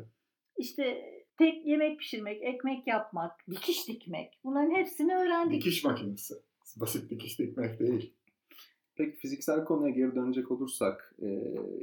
İşte 0.57 1.05
tek 1.39 1.67
yemek 1.67 1.99
pişirmek, 1.99 2.43
ekmek 2.43 2.87
yapmak, 2.87 3.33
dikiş 3.51 3.89
dikmek. 3.89 4.41
Bunların 4.45 4.71
hepsini 4.71 5.17
öğrendik. 5.17 5.61
Dikiş 5.61 5.85
makinesi. 5.85 6.35
Basit 6.81 7.11
dikiş 7.11 7.39
dikmek 7.39 7.81
değil. 7.81 8.15
Peki 8.97 9.17
fiziksel 9.17 9.65
konuya 9.65 9.91
geri 9.91 10.15
dönecek 10.15 10.51
olursak, 10.51 11.15
e, 11.23 11.27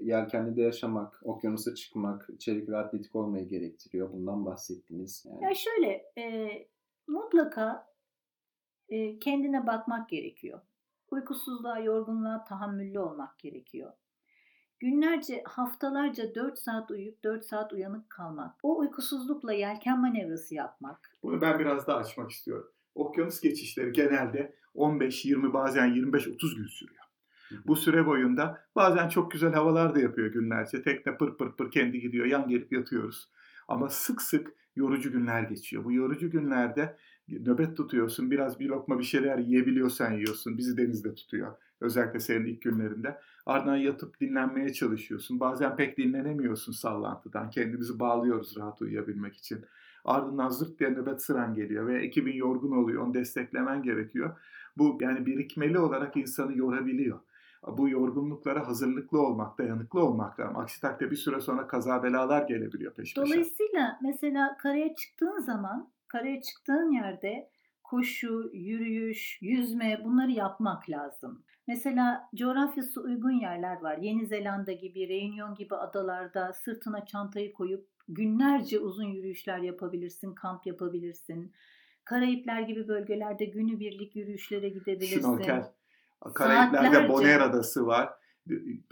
yelkenlide 0.01 0.61
yaşamak, 0.61 1.21
okyanusa 1.23 1.75
çıkmak, 1.75 2.29
çevik 2.39 2.69
ve 2.69 2.77
atletik 2.77 3.15
olmayı 3.15 3.47
gerektiriyor. 3.47 4.13
Bundan 4.13 4.45
bahsettiniz. 4.45 5.25
Yani 5.29 5.43
Ya 5.43 5.53
şöyle, 5.55 6.05
e, 6.17 6.51
mutlaka 7.07 7.87
e, 8.89 9.19
kendine 9.19 9.67
bakmak 9.67 10.09
gerekiyor. 10.09 10.61
Uykusuzluğa, 11.11 11.79
yorgunluğa 11.79 12.43
tahammüllü 12.43 12.99
olmak 12.99 13.39
gerekiyor. 13.39 13.91
Günlerce, 14.79 15.43
haftalarca 15.45 16.35
4 16.35 16.59
saat 16.59 16.91
uyuyup 16.91 17.23
4 17.23 17.45
saat 17.45 17.73
uyanık 17.73 18.09
kalmak, 18.09 18.55
o 18.63 18.77
uykusuzlukla 18.77 19.53
yelken 19.53 19.99
manevrası 19.99 20.55
yapmak, 20.55 21.17
Bunu 21.23 21.41
ben 21.41 21.59
biraz 21.59 21.87
daha 21.87 21.97
açmak 21.97 22.31
istiyorum. 22.31 22.71
Okyanus 22.95 23.41
geçişleri 23.41 23.91
genelde 23.91 24.55
15-20 24.75 25.53
bazen 25.53 25.87
25-30 25.87 26.55
gün 26.55 26.67
sürüyor. 26.67 27.00
Bu 27.65 27.75
süre 27.75 28.05
boyunda 28.05 28.65
bazen 28.75 29.09
çok 29.09 29.31
güzel 29.31 29.53
havalar 29.53 29.95
da 29.95 29.99
yapıyor 29.99 30.27
günlerce. 30.27 30.81
Tekne 30.81 31.17
pır 31.17 31.37
pır 31.37 31.51
pır 31.51 31.71
kendi 31.71 31.99
gidiyor. 31.99 32.25
Yan 32.25 32.47
gelip 32.47 32.71
yatıyoruz. 32.71 33.29
Ama 33.67 33.89
sık 33.89 34.21
sık 34.21 34.53
yorucu 34.75 35.11
günler 35.11 35.43
geçiyor. 35.43 35.83
Bu 35.83 35.91
yorucu 35.91 36.31
günlerde 36.31 36.97
nöbet 37.29 37.77
tutuyorsun. 37.77 38.31
Biraz 38.31 38.59
bir 38.59 38.69
lokma 38.69 38.99
bir 38.99 39.03
şeyler 39.03 39.37
yiyebiliyorsan 39.37 40.11
yiyorsun. 40.11 40.57
Bizi 40.57 40.77
denizde 40.77 41.15
tutuyor. 41.15 41.55
Özellikle 41.81 42.19
senin 42.19 42.45
ilk 42.45 42.61
günlerinde. 42.61 43.17
Ardından 43.45 43.75
yatıp 43.75 44.19
dinlenmeye 44.19 44.73
çalışıyorsun. 44.73 45.39
Bazen 45.39 45.75
pek 45.75 45.97
dinlenemiyorsun 45.97 46.71
sallantıdan. 46.71 47.49
Kendimizi 47.49 47.99
bağlıyoruz 47.99 48.57
rahat 48.57 48.81
uyuyabilmek 48.81 49.37
için. 49.37 49.65
Ardından 50.05 50.49
zırt 50.49 50.79
diye 50.79 50.89
nöbet 50.89 51.21
sıran 51.21 51.53
geliyor 51.53 51.87
ve 51.87 52.03
ekibin 52.03 52.33
yorgun 52.33 52.71
oluyor. 52.71 53.03
Onu 53.03 53.13
desteklemen 53.13 53.83
gerekiyor. 53.83 54.37
Bu 54.77 54.97
yani 55.01 55.25
birikmeli 55.25 55.79
olarak 55.79 56.17
insanı 56.17 56.57
yorabiliyor. 56.57 57.19
Bu 57.67 57.89
yorgunluklara 57.89 58.67
hazırlıklı 58.67 59.21
olmak, 59.21 59.57
dayanıklı 59.57 60.05
olmak 60.05 60.39
lazım. 60.39 60.57
Aksi 60.57 60.81
takdirde 60.81 61.11
bir 61.11 61.15
süre 61.15 61.39
sonra 61.39 61.67
kaza 61.67 62.03
belalar 62.03 62.47
gelebiliyor 62.47 62.93
peş 62.93 63.15
peşe. 63.15 63.25
Dolayısıyla 63.25 63.99
mesela 64.03 64.57
karaya 64.57 64.95
çıktığın 64.95 65.39
zaman, 65.39 65.91
karaya 66.07 66.41
çıktığın 66.41 66.91
yerde 66.91 67.49
koşu, 67.83 68.49
yürüyüş, 68.53 69.39
yüzme 69.41 70.01
bunları 70.03 70.31
yapmak 70.31 70.89
lazım. 70.89 71.43
Mesela 71.67 72.29
coğrafyası 72.35 73.01
uygun 73.01 73.31
yerler 73.31 73.81
var. 73.81 73.97
Yeni 73.97 74.25
Zelanda 74.25 74.71
gibi, 74.71 75.09
Reunion 75.09 75.55
gibi 75.55 75.75
adalarda 75.75 76.53
sırtına 76.53 77.05
çantayı 77.05 77.53
koyup 77.53 77.87
günlerce 78.07 78.79
uzun 78.79 79.07
yürüyüşler 79.07 79.57
yapabilirsin, 79.57 80.33
kamp 80.33 80.65
yapabilirsin. 80.65 81.51
Karayipler 82.05 82.61
gibi 82.61 82.87
bölgelerde 82.87 83.45
günübirlik 83.45 84.15
yürüyüşlere 84.15 84.69
gidebilirsin. 84.69 85.19
Şnorkel. 85.19 85.71
Karayipler'de. 86.33 87.09
Bonaire 87.09 87.43
Adası 87.43 87.87
var. 87.87 88.09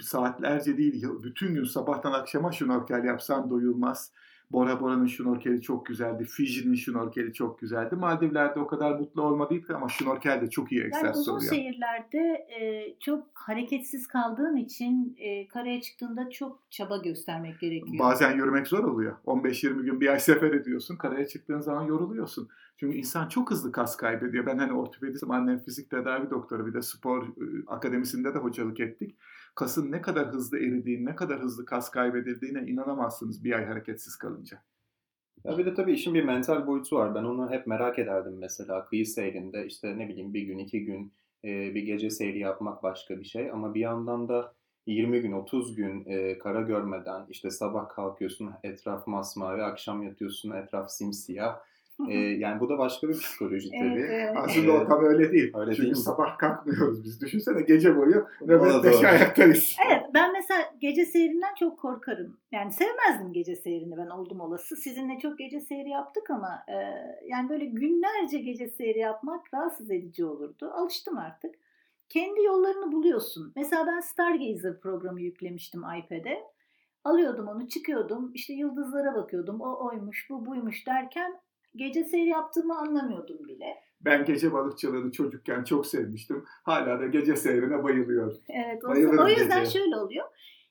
Saatlerce 0.02 0.78
değil, 0.78 1.06
bütün 1.24 1.54
gün 1.54 1.64
sabahtan 1.64 2.14
akşama 2.14 2.52
şnorkel 2.52 3.04
yapsan 3.04 3.50
doyulmaz. 3.50 4.12
Bora 4.52 4.82
Bora'nın 4.82 5.06
şnorkeli 5.06 5.62
çok 5.62 5.86
güzeldi. 5.86 6.26
Fiji'nin 6.26 6.76
şnorkeli 6.76 7.34
çok 7.34 7.60
güzeldi. 7.60 7.96
Maldivler'de 7.96 8.60
o 8.60 8.68
kadar 8.68 9.00
mutlu 9.00 9.22
olmadıydı 9.22 9.76
ama 9.76 9.90
şnorkel 9.90 10.42
de 10.42 10.50
çok 10.50 10.72
iyi 10.72 10.82
Yani 10.82 10.88
egzersiz 10.88 11.22
uzun 11.22 11.36
oluyor. 11.38 11.54
şehirlerde 11.54 12.48
e, 12.60 12.94
çok 13.00 13.28
hareketsiz 13.34 14.08
kaldığın 14.08 14.56
için 14.56 15.16
e, 15.20 15.48
karaya 15.48 15.82
çıktığında 15.82 16.30
çok 16.30 16.60
çaba 16.72 16.98
göstermek 16.98 17.60
gerekiyor. 17.60 18.00
Bazen 18.00 18.38
yürümek 18.38 18.68
zor 18.68 18.84
oluyor. 18.84 19.16
15-20 19.26 19.82
gün 19.84 20.02
bir 20.02 20.08
ay 20.08 20.20
sefer 20.30 20.52
ediyorsun. 20.52 20.96
Karaya 20.96 21.28
çıktığın 21.28 21.60
zaman 21.60 21.84
yoruluyorsun. 21.84 22.50
Çünkü 22.80 22.98
insan 22.98 23.28
çok 23.28 23.52
hızlı 23.52 23.72
kas 23.72 23.98
kaybediyor. 23.98 24.46
Ben 24.46 24.58
hani 24.58 24.74
ortopedistim, 24.74 25.32
annem 25.32 25.60
fizik 25.60 25.90
tedavi 25.90 26.30
doktoru 26.30 26.68
bir 26.68 26.74
de 26.74 26.82
spor 26.82 27.24
e, 27.28 27.66
akademisinde 27.68 28.34
de 28.34 28.38
hocalık 28.38 28.80
ettik. 28.80 29.18
Kasın 29.56 29.92
ne 29.92 30.02
kadar 30.02 30.28
hızlı 30.28 30.58
eridiğini, 30.58 31.06
ne 31.06 31.16
kadar 31.16 31.40
hızlı 31.42 31.66
kas 31.66 31.92
kaybedildiğine 31.92 32.62
inanamazsınız 32.62 33.44
bir 33.44 33.54
ay 33.54 33.66
hareketsiz 33.66 34.16
kalınca. 34.16 34.64
Ya 35.44 35.58
bir 35.58 35.66
de 35.66 35.74
tabii 35.74 35.94
işin 35.94 36.14
bir 36.14 36.24
mental 36.24 36.68
boyutu 36.68 36.96
var. 36.96 37.16
Ben 37.16 37.24
onu 37.24 37.52
hep 37.52 37.68
merak 37.68 38.00
ederdim 38.00 38.38
mesela 38.40 38.86
kıyı 38.86 39.06
seyrinde 39.06 39.66
işte 39.66 39.98
ne 39.98 40.10
bileyim 40.10 40.34
bir 40.34 40.42
gün 40.42 40.58
iki 40.58 40.86
gün 40.86 41.14
bir 41.44 41.82
gece 41.82 42.10
seyri 42.10 42.40
yapmak 42.40 42.84
başka 42.84 43.20
bir 43.20 43.26
şey 43.26 43.52
ama 43.52 43.74
bir 43.74 43.80
yandan 43.80 44.30
da 44.30 44.54
20 44.86 45.22
gün, 45.22 45.32
30 45.32 45.76
gün 45.76 46.08
kara 46.40 46.62
görmeden 46.62 47.26
işte 47.30 47.50
sabah 47.50 47.90
kalkıyorsun 47.90 48.52
etraf 48.64 49.08
masmavi, 49.08 49.64
akşam 49.64 50.04
yatıyorsun 50.04 50.52
etraf 50.52 50.92
simsiyah. 50.92 51.60
E, 52.08 52.14
yani 52.18 52.60
bu 52.60 52.70
da 52.70 52.78
başka 52.78 53.10
bir 53.10 53.14
psikoloji 53.14 53.70
Evet, 53.74 53.92
tabii. 53.92 54.02
evet. 54.14 54.38
Aslında 54.38 54.72
Ee, 54.72 54.80
o 54.80 54.88
tam 54.88 55.06
öyle 55.06 55.32
değil. 55.32 55.52
öyle 55.58 55.72
Çünkü 55.72 55.82
değil 55.82 55.92
mi? 55.98 56.02
sabah 56.04 56.38
kalkmıyoruz 56.38 57.04
biz. 57.04 57.22
Düşünsene 57.22 57.62
gece 57.62 57.98
boyu 57.98 58.28
nöbetleşe 58.42 59.08
ayaktayız. 59.08 59.76
Evet 59.88 60.04
ben 60.14 60.34
mesela 60.34 60.62
gece 60.82 61.06
seyrinden 61.06 61.54
çok 61.60 61.80
korkarım. 61.80 62.38
Yani 62.52 62.72
sevmezdim 62.72 63.34
gece 63.34 63.56
seyrini 63.56 63.98
ben 63.98 64.08
oldum 64.08 64.40
olası. 64.40 64.76
Sizinle 64.76 65.20
çok 65.22 65.38
gece 65.40 65.60
seyri 65.62 65.90
yaptık 65.90 66.30
ama 66.30 66.64
e, 66.68 66.76
yani 67.28 67.50
böyle 67.50 67.66
günlerce 67.66 68.38
gece 68.40 68.68
seyri 68.68 69.00
yapmak 69.00 69.54
rahatsız 69.54 69.92
edici 69.92 70.26
olurdu. 70.26 70.72
Alıştım 70.74 71.18
artık. 71.18 71.56
Kendi 72.10 72.42
yollarını 72.44 72.92
buluyorsun. 72.92 73.54
Mesela 73.56 73.88
ben 73.88 74.00
Stargazer 74.00 74.80
programı 74.80 75.22
yüklemiştim 75.22 75.82
iPad'e. 75.82 76.44
Alıyordum 77.04 77.48
onu 77.48 77.68
çıkıyordum 77.68 78.32
işte 78.34 78.54
yıldızlara 78.54 79.16
bakıyordum 79.16 79.62
o 79.62 79.86
oymuş 79.88 80.28
bu 80.30 80.46
buymuş 80.46 80.88
derken 80.88 81.40
gece 81.80 82.04
seyri 82.04 82.30
yaptığımı 82.30 82.78
anlamıyordum 82.78 83.48
bile. 83.48 83.76
Ben 84.02 84.26
gece 84.26 84.54
balıkçılığını 84.54 85.12
çocukken 85.12 85.64
çok 85.64 85.86
sevmiştim. 85.88 86.46
Hala 86.64 87.00
da 87.00 87.06
gece 87.08 87.36
seyrine 87.36 87.84
bayılıyorum. 87.84 88.38
Evet, 88.50 88.84
o, 88.84 88.90
o 89.24 89.28
yüzden 89.28 89.64
gece. 89.64 89.80
şöyle 89.80 89.96
oluyor. 89.96 90.26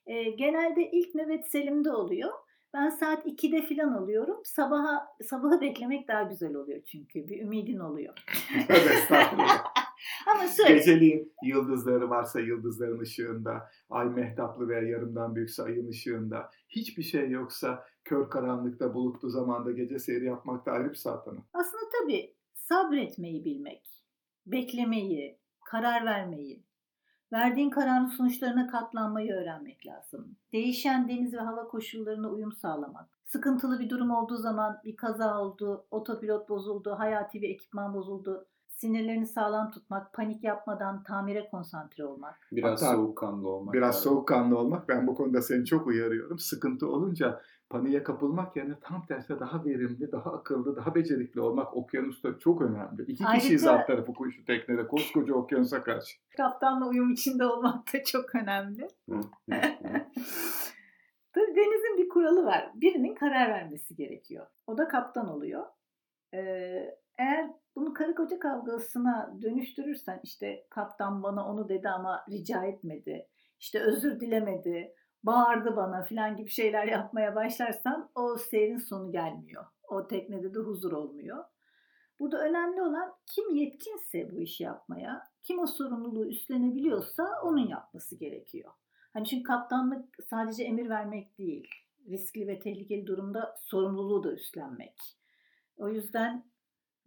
Ee, 0.07 0.23
genelde 0.23 0.91
ilk 0.91 1.15
nöbet 1.15 1.47
Selim'de 1.47 1.91
oluyor. 1.91 2.31
Ben 2.75 2.89
saat 2.89 3.27
2'de 3.27 3.67
falan 3.67 3.93
alıyorum. 3.93 4.41
Sabaha 4.45 5.07
sabahı 5.23 5.61
beklemek 5.61 6.09
daha 6.09 6.23
güzel 6.23 6.55
oluyor 6.55 6.83
çünkü. 6.85 7.29
Bir 7.29 7.43
ümidin 7.43 7.79
oluyor. 7.79 8.15
Estağfurullah. 8.69 9.65
Ama 10.27 10.49
şöyle. 10.49 10.75
Geceliğin 10.75 11.33
yıldızları 11.43 12.11
varsa 12.11 12.41
yıldızların 12.41 13.01
ışığında, 13.01 13.71
ay 13.91 14.09
mehtaplı 14.09 14.69
veya 14.69 14.83
yarımdan 14.83 15.35
büyükse 15.35 15.63
ayın 15.63 15.89
ışığında, 15.89 16.51
hiçbir 16.69 17.03
şey 17.03 17.31
yoksa 17.31 17.85
kör 18.09 18.31
karanlıkta, 18.31 18.95
bulutlu 18.95 19.29
zamanda 19.29 19.73
gece 19.73 19.99
seyri 19.99 20.25
yapmak 20.25 20.67
da 20.67 20.73
ayrı 20.73 20.91
bir 20.91 20.95
saltanat. 20.95 21.43
Aslında 21.53 21.83
tabii 22.01 22.35
sabretmeyi 22.55 23.45
bilmek, 23.45 24.05
beklemeyi, 24.47 25.39
karar 25.65 26.05
vermeyi, 26.05 26.63
verdiğin 27.33 27.71
kararın 27.71 28.07
sonuçlarına 28.07 28.67
katlanmayı 28.67 29.33
öğrenmek 29.33 29.87
lazım. 29.87 30.37
Değişen 30.53 31.09
deniz 31.09 31.35
ve 31.35 31.41
hava 31.41 31.69
koşullarına 31.69 32.31
uyum 32.31 32.53
sağlamak. 32.53 33.09
Sıkıntılı 33.25 33.81
bir 33.81 33.91
durum 33.91 34.11
olduğu 34.11 34.37
zaman 34.37 34.81
bir 34.85 34.97
kaza 34.97 35.41
oldu, 35.41 35.87
otopilot 35.91 36.49
bozuldu, 36.49 36.95
hayati 36.99 37.43
bir 37.43 37.49
ekipman 37.49 37.95
bozuldu. 37.95 38.47
Sinirlerini 38.83 39.27
sağlam 39.27 39.71
tutmak, 39.71 40.13
panik 40.13 40.45
yapmadan 40.45 41.03
tamire 41.03 41.49
konsantre 41.51 42.05
olmak. 42.05 42.49
Biraz 42.53 42.83
Hatta 42.83 42.95
soğukkanlı 42.95 43.49
olmak. 43.49 43.75
Biraz 43.75 43.95
lazım. 43.97 44.03
soğukkanlı 44.13 44.59
olmak, 44.59 44.89
ben 44.89 45.07
bu 45.07 45.15
konuda 45.15 45.43
seni 45.43 45.65
çok 45.65 45.87
uyarıyorum. 45.87 46.39
Sıkıntı 46.39 46.89
olunca 46.89 47.41
paniğe 47.71 48.03
kapılmak 48.03 48.57
yerine 48.57 48.75
tam 48.81 49.07
tersi 49.07 49.41
daha 49.41 49.65
verimli, 49.65 50.13
daha 50.13 50.33
akıllı, 50.33 50.77
daha 50.77 50.95
becerikli 50.95 51.41
olmak 51.41 51.77
okyanusta 51.77 52.39
çok 52.39 52.63
önemli. 52.63 53.03
İki 53.03 53.25
kişiyiz 53.25 53.67
Ayrıca- 53.67 53.81
alt 53.81 53.87
tarafı 53.87 54.15
kuşu 54.15 54.45
teknede, 54.45 54.87
koskoca 54.87 55.35
okyanusa 55.35 55.83
karşı. 55.83 56.19
Kaptanla 56.37 56.89
uyum 56.89 57.13
içinde 57.13 57.47
olmak 57.47 57.95
da 57.95 58.05
çok 58.05 58.35
önemli. 58.35 58.89
Tabii 61.33 61.57
denizin 61.57 61.99
bir 61.99 62.09
kuralı 62.09 62.45
var. 62.45 62.71
Birinin 62.75 63.15
karar 63.15 63.49
vermesi 63.49 63.97
gerekiyor. 63.97 64.47
O 64.67 64.79
da 64.79 64.89
kaptan 64.89 65.29
oluyor. 65.29 65.65
Ee, 66.35 66.99
eğer 67.19 67.51
bunu 67.77 67.95
karı 67.95 68.15
koca 68.15 68.39
kavgasına 68.39 69.39
dönüştürürsen 69.43 70.21
işte 70.23 70.67
kaptan 70.71 71.23
bana 71.23 71.49
onu 71.49 71.69
dedi 71.69 71.89
ama 71.89 72.25
rica 72.31 72.65
etmedi. 72.65 73.29
işte 73.61 73.81
özür 73.81 74.21
dilemedi. 74.21 74.95
Bağırdı 75.23 75.77
bana 75.77 76.03
filan 76.03 76.37
gibi 76.37 76.51
şeyler 76.51 76.87
yapmaya 76.87 77.35
başlarsan 77.35 78.11
o 78.15 78.37
seyrin 78.37 78.79
sonu 78.79 79.13
gelmiyor. 79.13 79.65
O 79.89 80.09
teknede 80.09 80.55
de 80.55 80.59
huzur 80.59 80.93
olmuyor. 80.93 81.45
Burada 82.21 82.45
önemli 82.45 82.83
olan 82.83 83.15
kim 83.27 83.55
yetkinse 83.55 84.31
bu 84.33 84.41
işi 84.41 84.63
yapmaya, 84.63 85.23
kim 85.43 85.59
o 85.59 85.67
sorumluluğu 85.67 86.27
üstlenebiliyorsa 86.27 87.41
onun 87.45 87.69
yapması 87.69 88.17
gerekiyor. 88.17 88.73
Hani 89.13 89.27
çünkü 89.27 89.43
kaptanlık 89.43 90.17
sadece 90.31 90.65
emir 90.65 90.89
vermek 90.89 91.39
değil. 91.39 91.69
Riskli 92.09 92.47
ve 92.47 92.59
tehlikeli 92.59 93.07
durumda 93.07 93.57
sorumluluğu 93.61 94.25
da 94.25 94.33
üstlenmek. 94.33 94.95
O 95.77 95.89
yüzden 95.89 96.45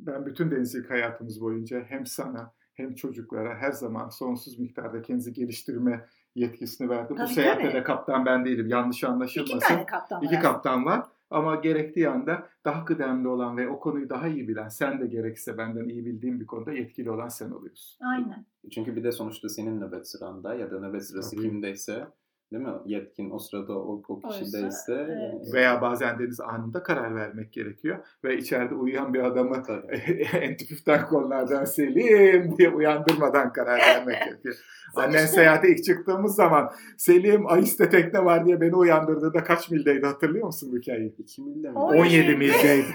Ben 0.01 0.25
bütün 0.25 0.51
denizcilik 0.51 0.89
hayatımız 0.89 1.41
boyunca 1.41 1.83
hem 1.87 2.05
sana 2.05 2.53
hem 2.73 2.95
çocuklara 2.95 3.55
her 3.55 3.71
zaman 3.71 4.09
sonsuz 4.09 4.59
miktarda 4.59 5.01
kendinizi 5.01 5.33
geliştirme 5.33 6.05
yetkisini 6.35 6.89
verdim. 6.89 7.15
Tabii, 7.15 7.29
Bu 7.29 7.33
seyahatte 7.33 7.63
tabii. 7.63 7.73
de 7.73 7.83
kaptan 7.83 8.25
ben 8.25 8.45
değilim. 8.45 8.67
Yanlış 8.67 8.97
iki 8.97 9.07
anlaşılmasın. 9.07 9.59
tane 9.59 9.85
kaptan 9.85 10.17
var. 10.17 10.25
İki 10.25 10.37
aslında. 10.37 10.51
kaptan 10.53 10.85
var 10.85 11.03
ama 11.29 11.55
gerektiği 11.55 12.09
anda 12.09 12.47
daha 12.65 12.85
kıdemli 12.85 13.27
olan 13.27 13.57
ve 13.57 13.69
o 13.69 13.79
konuyu 13.79 14.09
daha 14.09 14.27
iyi 14.27 14.47
bilen, 14.47 14.67
sen 14.69 14.99
de 14.99 15.07
gerekse 15.07 15.57
benden 15.57 15.89
iyi 15.89 16.05
bildiğin 16.05 16.39
bir 16.39 16.45
konuda 16.45 16.71
yetkili 16.71 17.11
olan 17.11 17.27
sen 17.27 17.51
oluyorsun. 17.51 18.05
Aynen. 18.05 18.45
Çünkü 18.71 18.95
bir 18.95 19.03
de 19.03 19.11
sonuçta 19.11 19.49
senin 19.49 19.81
nöbet 19.81 20.07
sıranda 20.07 20.53
ya 20.55 20.71
da 20.71 20.79
nöbet 20.79 21.05
sırası 21.05 21.35
Tabii. 21.35 21.41
kimdeyse 21.49 22.07
değil 22.51 22.63
mi? 22.63 22.73
Yetkin 22.85 23.29
o 23.31 23.39
sırada 23.39 23.73
o, 23.79 24.01
o 24.07 24.19
kişideyse. 24.19 24.93
evet. 24.93 25.47
e, 25.49 25.53
Veya 25.53 25.81
bazen 25.81 26.19
deniz 26.19 26.41
anında 26.41 26.83
karar 26.83 27.15
vermek 27.15 27.53
gerekiyor 27.53 27.97
ve 28.23 28.37
içeride 28.37 28.75
uyuyan 28.75 29.13
bir 29.13 29.23
adamı 29.23 29.63
Tabii. 29.63 29.95
entififten 30.33 31.05
kollardan 31.05 31.65
Selim 31.65 32.57
diye 32.57 32.69
uyandırmadan 32.69 33.53
karar 33.53 33.79
vermek 33.79 34.19
gerekiyor. 34.25 34.55
Annen 34.95 35.25
seyahate 35.25 35.69
ilk 35.69 35.83
çıktığımız 35.83 36.35
zaman 36.35 36.71
Selim 36.97 37.47
Ayis'te 37.47 37.89
tekne 37.89 38.25
var 38.25 38.45
diye 38.45 38.61
beni 38.61 38.75
uyandırdığında 38.75 39.43
kaç 39.43 39.71
mildeydi 39.71 40.05
hatırlıyor 40.05 40.45
musun 40.45 40.69
bu 40.71 40.77
hikayeyi? 40.77 41.15
2 41.17 41.41
milde 41.41 41.69
mi? 41.69 41.77
17 41.77 42.01
17 42.01 42.35
mildeydi. 42.37 42.87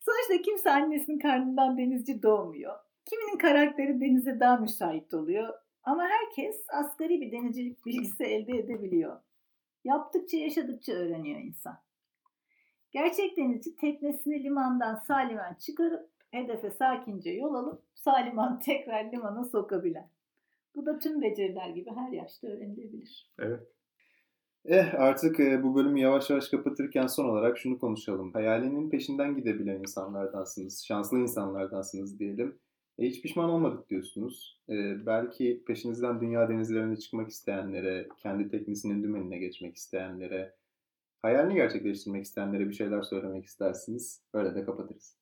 Sonuçta 0.00 0.42
kimse 0.44 0.70
annesinin 0.70 1.18
karnından 1.18 1.78
denizci 1.78 2.22
doğmuyor. 2.22 2.72
Kiminin 3.04 3.38
karakteri 3.38 4.00
denize 4.00 4.40
daha 4.40 4.56
müsait 4.56 5.14
oluyor. 5.14 5.48
Ama 5.84 6.08
herkes 6.08 6.66
asgari 6.68 7.20
bir 7.20 7.32
denizcilik 7.32 7.86
bilgisi 7.86 8.24
elde 8.24 8.58
edebiliyor. 8.58 9.20
Yaptıkça 9.84 10.36
yaşadıkça 10.36 10.92
öğreniyor 10.92 11.40
insan. 11.40 11.76
Gerçek 12.90 13.36
denizci 13.36 13.76
teknesini 13.76 14.44
limandan 14.44 14.96
salimen 14.96 15.54
çıkarıp 15.54 16.10
hedefe 16.30 16.70
sakince 16.70 17.30
yol 17.30 17.54
alıp 17.54 17.82
saliman 17.94 18.58
tekrar 18.64 19.12
limana 19.12 19.44
sokabilen. 19.44 20.10
Bu 20.76 20.86
da 20.86 20.98
tüm 20.98 21.22
beceriler 21.22 21.68
gibi 21.68 21.90
her 21.90 22.12
yaşta 22.12 22.46
öğrenilebilir. 22.46 23.32
evet. 23.38 23.74
Eh 24.64 24.94
artık 24.94 25.40
e, 25.40 25.62
bu 25.62 25.74
bölümü 25.74 26.00
yavaş 26.00 26.30
yavaş 26.30 26.48
kapatırken 26.48 27.06
son 27.06 27.24
olarak 27.24 27.58
şunu 27.58 27.78
konuşalım. 27.78 28.32
Hayalinin 28.32 28.90
peşinden 28.90 29.36
gidebilen 29.36 29.78
insanlardansınız, 29.78 30.84
şanslı 30.84 31.18
insanlardansınız 31.18 32.18
diyelim. 32.18 32.58
E, 32.98 33.06
hiç 33.06 33.22
pişman 33.22 33.50
olmadık 33.50 33.90
diyorsunuz. 33.90 34.60
E, 34.68 35.06
belki 35.06 35.64
peşinizden 35.66 36.20
dünya 36.20 36.48
denizlerine 36.48 36.96
çıkmak 36.96 37.28
isteyenlere, 37.28 38.08
kendi 38.18 38.48
teknesinin 38.48 39.02
dümenine 39.02 39.38
geçmek 39.38 39.76
isteyenlere, 39.76 40.54
hayalini 41.22 41.54
gerçekleştirmek 41.54 42.24
isteyenlere 42.24 42.68
bir 42.68 42.74
şeyler 42.74 43.02
söylemek 43.02 43.44
istersiniz. 43.44 44.22
Öyle 44.32 44.54
de 44.54 44.64
kapatırız. 44.64 45.18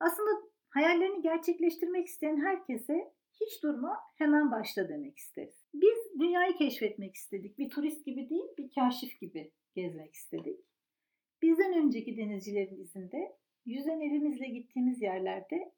Aslında 0.00 0.30
hayallerini 0.68 1.22
gerçekleştirmek 1.22 2.06
isteyen 2.06 2.40
herkese 2.40 3.12
hiç 3.40 3.62
durma 3.62 3.98
hemen 4.14 4.50
başla 4.50 4.88
demek 4.88 5.18
isteriz. 5.18 5.64
Biz 5.74 6.20
dünyayı 6.20 6.54
keşfetmek 6.54 7.14
istedik. 7.14 7.58
Bir 7.58 7.70
turist 7.70 8.06
gibi 8.06 8.30
değil, 8.30 8.48
bir 8.58 8.70
kaşif 8.74 9.20
gibi 9.20 9.52
gezmek 9.74 10.14
istedik. 10.14 10.60
Bizden 11.42 11.84
önceki 11.84 12.16
denizcilerin 12.16 12.80
izinde 12.80 13.36
yüzen 13.66 14.00
elimizle 14.00 14.48
gittiğimiz 14.48 15.02
yerlerde 15.02 15.72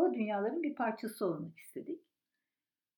o 0.00 0.14
dünyaların 0.14 0.62
bir 0.62 0.74
parçası 0.74 1.26
olmak 1.26 1.58
istedik. 1.58 2.00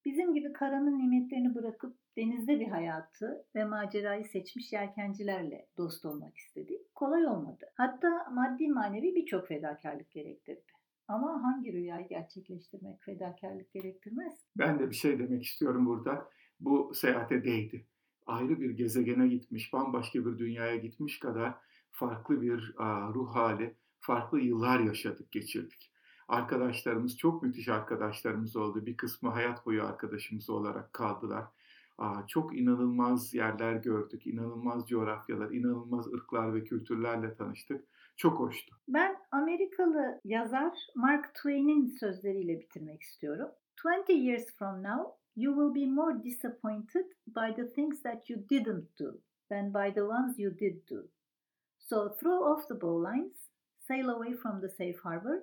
Bizim 0.04 0.34
gibi 0.34 0.52
karanın 0.52 0.98
nimetlerini 0.98 1.54
bırakıp 1.54 1.96
denizde 2.16 2.60
bir 2.60 2.68
hayatı 2.68 3.46
ve 3.54 3.64
macerayı 3.64 4.24
seçmiş 4.24 4.72
yelkencilerle 4.72 5.68
dost 5.76 6.04
olmak 6.04 6.36
istedik. 6.36 6.94
Kolay 6.94 7.26
olmadı. 7.26 7.64
Hatta 7.74 8.30
maddi 8.32 8.68
manevi 8.68 9.14
birçok 9.14 9.48
fedakarlık 9.48 10.10
gerektirdi. 10.10 10.72
Ama 11.08 11.42
hangi 11.42 11.72
rüyayı 11.72 12.08
gerçekleştirmek 12.08 13.02
fedakarlık 13.02 13.72
gerektirmez? 13.72 14.46
Ben 14.58 14.78
de 14.78 14.90
bir 14.90 14.94
şey 14.94 15.18
demek 15.18 15.42
istiyorum 15.42 15.86
burada. 15.86 16.30
Bu 16.60 16.94
seyahate 16.94 17.44
değdi. 17.44 17.86
Ayrı 18.26 18.60
bir 18.60 18.70
gezegene 18.70 19.28
gitmiş, 19.28 19.72
bambaşka 19.72 20.18
bir 20.18 20.38
dünyaya 20.38 20.76
gitmiş 20.76 21.18
kadar 21.18 21.54
farklı 21.90 22.42
bir 22.42 22.74
ruh 23.14 23.34
hali, 23.34 23.76
farklı 24.00 24.40
yıllar 24.40 24.80
yaşadık, 24.80 25.32
geçirdik. 25.32 25.91
Arkadaşlarımız, 26.32 27.18
çok 27.18 27.42
müthiş 27.42 27.68
arkadaşlarımız 27.68 28.56
oldu. 28.56 28.86
Bir 28.86 28.96
kısmı 28.96 29.30
hayat 29.30 29.66
boyu 29.66 29.84
arkadaşımız 29.84 30.50
olarak 30.50 30.92
kaldılar. 30.92 31.44
Aa, 31.98 32.26
çok 32.26 32.58
inanılmaz 32.58 33.34
yerler 33.34 33.74
gördük, 33.74 34.26
inanılmaz 34.26 34.88
coğrafyalar, 34.88 35.50
inanılmaz 35.50 36.06
ırklar 36.06 36.54
ve 36.54 36.64
kültürlerle 36.64 37.34
tanıştık. 37.34 37.84
Çok 38.16 38.40
hoştu. 38.40 38.76
Ben 38.88 39.16
Amerikalı 39.30 40.20
yazar 40.24 40.78
Mark 40.94 41.34
Twain'in 41.34 41.86
sözleriyle 41.86 42.60
bitirmek 42.60 43.02
istiyorum. 43.02 43.48
20 44.08 44.26
years 44.26 44.46
from 44.58 44.82
now, 44.82 45.22
You 45.36 45.54
will 45.54 45.74
be 45.74 45.86
more 45.86 46.24
disappointed 46.24 47.06
by 47.26 47.54
the 47.56 47.72
things 47.72 48.02
that 48.02 48.30
you 48.30 48.48
didn't 48.50 48.98
do 48.98 49.20
than 49.48 49.72
by 49.72 49.94
the 49.94 50.04
ones 50.04 50.38
you 50.38 50.58
did 50.58 50.90
do. 50.90 51.08
So 51.78 52.08
throw 52.20 52.44
off 52.44 52.68
the 52.68 52.80
bowlines, 52.80 53.50
sail 53.88 54.10
away 54.10 54.34
from 54.34 54.60
the 54.60 54.68
safe 54.68 55.00
harbor, 55.02 55.42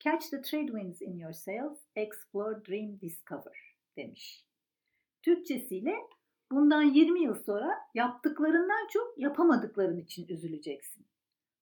catch 0.00 0.30
the 0.30 0.42
trade 0.42 0.72
winds 0.72 1.02
in 1.02 1.16
your 1.16 1.32
sails, 1.32 1.78
explore, 1.96 2.64
dream, 2.68 3.00
discover 3.00 3.76
demiş. 3.96 4.44
Türkçesiyle 5.22 5.94
bundan 6.52 6.82
20 6.82 7.22
yıl 7.22 7.34
sonra 7.34 7.78
yaptıklarından 7.94 8.88
çok 8.92 9.18
yapamadıkların 9.18 9.98
için 9.98 10.28
üzüleceksin. 10.28 11.06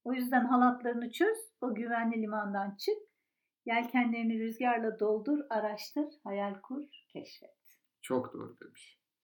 O 0.05 0.13
yüzden 0.13 0.45
halatlarını 0.45 1.11
çöz, 1.11 1.39
o 1.61 1.75
güvenli 1.75 2.23
limandan 2.23 2.77
çık, 2.77 2.99
yelkenlerini 3.67 4.39
rüzgarla 4.39 5.01
doldur, 5.01 5.39
araştır, 5.51 6.07
hayal 6.25 6.61
kur, 6.61 6.85
keşfet. 7.09 7.59
Çok 8.03 8.33
doğru 8.35 8.57
demiş. 8.61 8.98